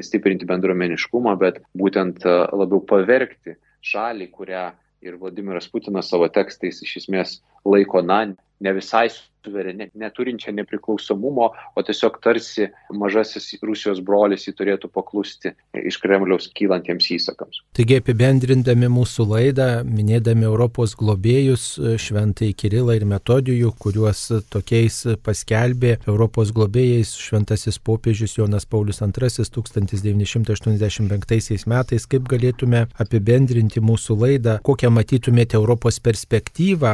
stiprinti 0.03 0.49
bendruomeniškumą, 0.49 1.37
bet 1.39 1.61
būtent 1.79 2.25
e, 2.27 2.35
labiau 2.57 2.83
pavergti 2.87 3.57
šalį, 3.87 4.29
kurią 4.35 4.65
ir 5.03 5.19
Vladimiras 5.19 5.69
Putinas 5.71 6.11
savo 6.11 6.29
tekstais 6.31 6.83
iš 6.83 6.97
esmės 7.05 7.39
laiko, 7.67 8.03
na, 8.03 8.25
ne 8.63 8.75
visai 8.75 9.09
suverenė, 9.43 9.91
neturinčia 9.99 10.53
nepriklausomumo, 10.55 11.51
o 11.77 11.83
tiesiog 11.83 12.21
tarsi 12.23 12.69
mažasis 12.95 13.59
Rusijos 13.63 14.01
brolis 14.05 14.47
jį 14.47 14.53
turėtų 14.59 14.89
paklusti 14.93 15.53
iš 15.79 15.99
Kremliaus 16.03 16.51
kylantiems 16.57 17.11
įsakams. 17.17 17.57
Taigi 17.77 17.95
apibendrindami 18.01 18.89
mūsų 18.93 19.23
laidą, 19.33 19.69
minėdami 19.87 20.45
Europos 20.49 20.91
globėjus 20.99 21.65
Šventai 22.03 22.51
Kirilą 22.59 22.93
ir 22.99 23.05
Metodijų, 23.09 23.71
kuriuos 23.83 24.21
tokiais 24.53 24.97
paskelbė 25.25 25.93
Europos 26.07 26.49
globėjais 26.55 27.11
Šventasis 27.19 27.77
popiežius 27.83 28.39
Jonas 28.39 28.65
Paulius 28.67 29.01
II 29.03 29.11
1985 29.13 31.67
metais, 31.71 32.07
kaip 32.07 32.23
galėtume 32.31 32.87
apibendrinti 33.03 33.81
mūsų 33.83 34.13
laidą, 34.23 34.55
kokią 34.65 34.91
matytumėte 34.95 35.55
Europos 35.59 35.97
perspektyvą 36.03 36.93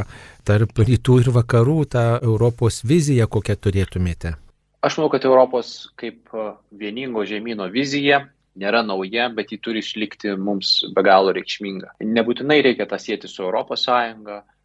tarp 0.49 0.81
rytų 0.81 1.19
ir 1.23 1.29
vakarų, 1.35 1.79
tą 1.93 2.05
Europos 2.23 2.38
viziją, 2.87 3.27
kokią 3.27 3.57
turėtumėte? 3.67 4.37
Aš 4.87 4.99
manau, 4.99 5.11
kad 5.11 5.25
Europos 5.27 5.89
kaip 5.99 6.31
e, 6.31 6.51
vieningo 6.81 7.25
žemynų 7.27 7.67
vizija 7.75 8.21
nėra 8.59 8.85
nauja, 8.87 9.29
bet 9.35 9.51
ji 9.53 9.59
turi 9.63 9.83
išlikti 9.83 10.37
mums 10.39 10.85
be 10.95 11.03
galo 11.07 11.35
reikšminga. 11.35 11.97
Nebūtinai 12.07 12.61
reikia 12.67 12.87
tą 12.91 12.99
sėti 13.03 13.31
su 13.31 13.47
ES, 13.49 13.87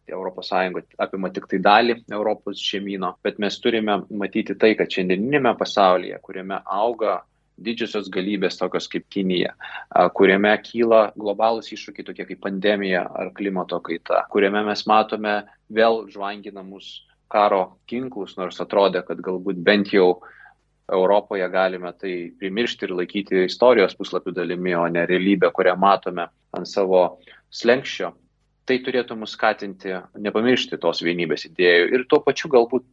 ES 0.04 0.52
apima 1.00 1.30
tik 1.34 1.46
tai 1.50 1.60
dalį 1.64 1.96
Europos 2.12 2.62
žemynų, 2.62 3.14
bet 3.24 3.38
mes 3.42 3.58
turime 3.62 4.02
matyti 4.10 4.54
tai, 4.54 4.74
kad 4.78 4.90
šiandieninėme 4.92 5.54
pasaulyje, 5.58 6.18
kuriame 6.22 6.60
auga 6.64 7.22
didžiosios 7.64 8.10
galybės 8.10 8.58
tokios 8.58 8.88
kaip 8.90 9.06
Kinija, 9.14 9.54
kuriame 10.18 10.52
kyla 10.66 11.08
globalūs 11.18 11.70
iššūkiai 11.74 12.06
tokie 12.06 12.26
kaip 12.30 12.42
pandemija 12.42 13.04
ar 13.14 13.30
klimato 13.34 13.78
kaita, 13.82 14.24
kuriame 14.30 14.64
mes 14.66 14.82
matome 14.90 15.36
vėl 15.70 16.04
žvanginamus 16.10 16.96
karo 17.34 17.64
ginklus, 17.90 18.36
nors 18.38 18.60
atrodė, 18.62 19.02
kad 19.06 19.20
galbūt 19.24 19.60
bent 19.66 19.92
jau 19.94 20.22
Europoje 20.92 21.46
galime 21.48 21.94
tai 21.96 22.14
primiršti 22.38 22.86
ir 22.86 22.92
laikyti 22.98 23.44
istorijos 23.46 23.96
puslapių 23.96 24.34
dalimi, 24.36 24.74
o 24.76 24.84
ne 24.92 25.06
realybę, 25.08 25.48
kurią 25.56 25.74
matome 25.80 26.28
ant 26.54 26.68
savo 26.68 27.04
slengščio. 27.54 28.12
Tai 28.68 28.76
turėtų 28.84 29.16
mus 29.20 29.34
skatinti 29.36 29.96
nepamiršti 30.24 30.78
tos 30.80 31.02
vienybės 31.04 31.48
idėjų 31.50 31.88
ir 31.96 32.04
tuo 32.08 32.20
pačiu 32.24 32.48
galbūt 32.52 32.84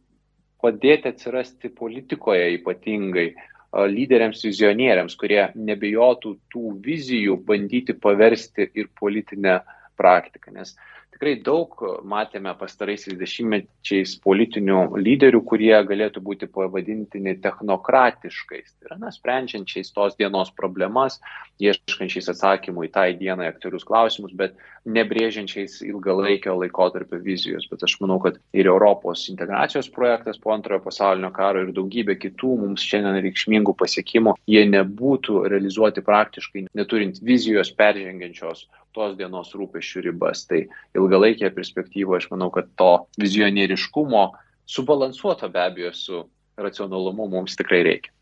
padėti 0.62 1.10
atsirasti 1.12 1.72
politikoje 1.74 2.50
ypatingai 2.58 3.28
lyderiams, 3.72 4.42
vizionieriams, 4.44 5.16
kurie 5.16 5.46
nebijotų 5.56 6.34
tų 6.52 6.74
vizijų 6.84 7.38
bandyti 7.46 7.96
paversti 7.96 8.68
ir 8.76 8.90
politinę 9.00 9.60
praktiką. 9.96 10.52
Nes 10.52 10.74
tikrai 11.12 11.36
daug 11.44 11.76
matėme 12.08 12.52
pastaraisiais 12.58 13.18
dešimtmečiais 13.20 14.16
politinių 14.24 14.96
lyderių, 14.98 15.42
kurie 15.46 15.74
galėtų 15.86 16.22
būti 16.24 16.48
pavadintini 16.50 17.36
technokratiškais. 17.44 18.74
Tai 18.74 18.88
yra, 18.88 18.98
na, 19.04 19.12
sprendžiančiais 19.14 19.92
tos 19.94 20.16
dienos 20.18 20.52
problemas, 20.56 21.20
ieškančiais 21.62 22.30
atsakymų 22.32 22.88
į 22.88 22.92
tai 22.96 23.08
dienai 23.20 23.50
aktualius 23.52 23.86
klausimus, 23.86 24.34
bet 24.34 24.56
nebrėžiančiais 24.88 25.78
ilgalaikio 25.86 26.56
laikotarpio 26.58 27.20
vizijos. 27.22 27.68
Bet 27.70 27.84
aš 27.86 27.98
manau, 28.02 28.18
kad 28.22 28.40
ir 28.56 28.70
Europos 28.72 29.28
integracijos 29.30 29.90
projektas 29.92 30.40
po 30.42 30.54
antrojo 30.56 30.82
pasaulinio 30.88 31.30
karo 31.34 31.62
ir 31.62 31.74
daugybė 31.76 32.18
kitų 32.22 32.56
mums 32.64 32.86
šiandien 32.88 33.20
reikšmingų 33.28 33.76
pasiekimų, 33.78 34.36
jie 34.50 34.64
nebūtų 34.72 35.44
realizuoti 35.52 36.04
praktiškai, 36.06 36.66
neturint 36.74 37.22
vizijos 37.22 37.70
peržengiančios 37.78 38.66
tos 38.96 39.16
dienos 39.18 39.52
rūpešių 39.56 40.06
ribas. 40.08 40.46
Tai 40.48 40.64
ilgalaikėje 40.98 41.52
perspektyvoje 41.56 42.22
aš 42.22 42.30
manau, 42.32 42.50
kad 42.54 42.70
to 42.80 42.92
vizionieriškumo 43.22 44.24
subalansuoto 44.68 45.48
be 45.52 45.62
abejo 45.64 45.92
su 45.96 46.24
racionalumu 46.60 47.28
mums 47.32 47.56
tikrai 47.58 47.82
reikia. 47.88 48.12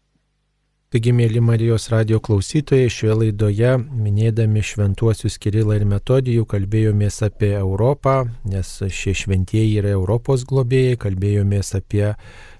Taigi, 0.90 1.12
mėly 1.14 1.38
Marijos 1.38 1.84
radio 1.92 2.16
klausytojai, 2.18 2.88
šioje 2.90 3.14
laidoje, 3.14 3.76
minėdami 3.78 4.58
šventuosius 4.66 5.36
Kirilą 5.38 5.76
ir 5.78 5.84
Metodijų, 5.86 6.48
kalbėjomės 6.50 7.20
apie 7.28 7.52
Europą, 7.60 8.24
nes 8.50 8.72
šie 8.90 9.14
šventieji 9.20 9.76
yra 9.78 9.92
Europos 9.94 10.42
globėjai, 10.50 10.96
kalbėjomės 11.04 11.70
apie 11.78 12.08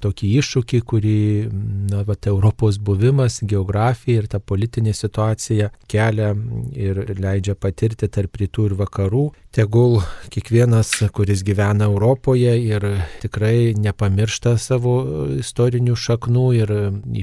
tokį 0.05 0.31
iššūkį, 0.45 0.81
kurį 0.93 1.17
na, 1.91 2.05
vat, 2.07 2.31
Europos 2.31 2.79
buvimas, 2.79 3.41
geografija 3.43 4.23
ir 4.23 4.31
ta 4.31 4.39
politinė 4.39 4.95
situacija 4.95 5.73
kelia 5.91 6.31
ir 6.71 7.03
leidžia 7.19 7.59
patirti 7.59 8.07
tarp 8.07 8.39
rytų 8.45 8.71
ir 8.71 8.79
vakarų. 8.79 9.25
Tegul 9.51 9.97
kiekvienas, 10.31 10.93
kuris 11.11 11.41
gyvena 11.43 11.89
Europoje 11.91 12.53
ir 12.63 12.85
tikrai 13.19 13.73
nepamiršta 13.75 14.53
savo 14.63 14.93
istorinių 15.43 15.97
šaknų 15.99 16.45
ir 16.55 16.73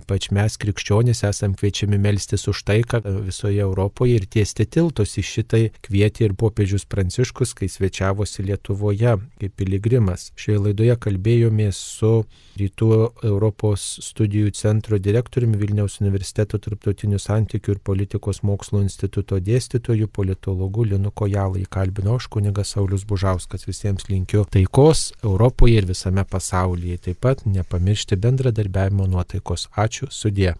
ypač 0.01 0.27
mes 0.35 0.57
krikščionys 0.59 1.23
esam 1.29 1.55
kviečiami 1.55 1.95
melstis 2.03 2.43
už 2.51 2.65
taiką 2.67 2.99
visoje 3.29 3.63
Europoje 3.63 4.17
ir 4.19 4.27
tiesti 4.27 4.67
tiltus 4.67 5.15
į 5.21 5.23
šitai 5.29 5.61
kvietė 5.87 6.27
ir 6.27 6.35
popiežius 6.35 6.83
Pranciškus, 6.91 7.55
kai 7.55 7.71
svečiavosi 7.71 8.43
Lietuvoje 8.49 9.15
kaip 9.39 9.55
piligrimas. 9.55 10.33
Šioje 10.35 10.65
laidoje 10.65 10.99
kalbėjomės 11.07 11.79
su 11.79 12.11
Rytų 12.57 12.89
Europos 13.27 13.85
studijų 14.03 14.51
centro 14.57 14.99
direktoriumi 14.99 15.59
Vilniaus 15.61 15.99
universiteto 16.01 16.59
tarptautinių 16.61 17.19
santykių 17.21 17.75
ir 17.75 17.81
politikos 17.89 18.43
mokslo 18.47 18.81
instituto 18.83 19.39
dėstytoju 19.39 20.09
politologu 20.11 20.87
Linu 20.91 21.11
Kojalai. 21.11 21.65
Kalbino 21.69 22.17
aš 22.17 22.29
kunigas 22.33 22.75
Saulis 22.75 23.07
Bužauskas 23.07 23.67
visiems 23.69 24.09
linkiu 24.11 24.45
taikos 24.51 25.11
Europoje 25.23 25.81
ir 25.81 25.89
visame 25.89 26.25
pasaulyje. 26.25 27.01
Taip 27.09 27.23
pat 27.25 27.45
nepamiršti 27.45 28.19
bendradarbiavimo 28.19 29.07
nuotaikos. 29.07 29.69
Ačiū, 29.77 30.11
sudė. 30.11 30.55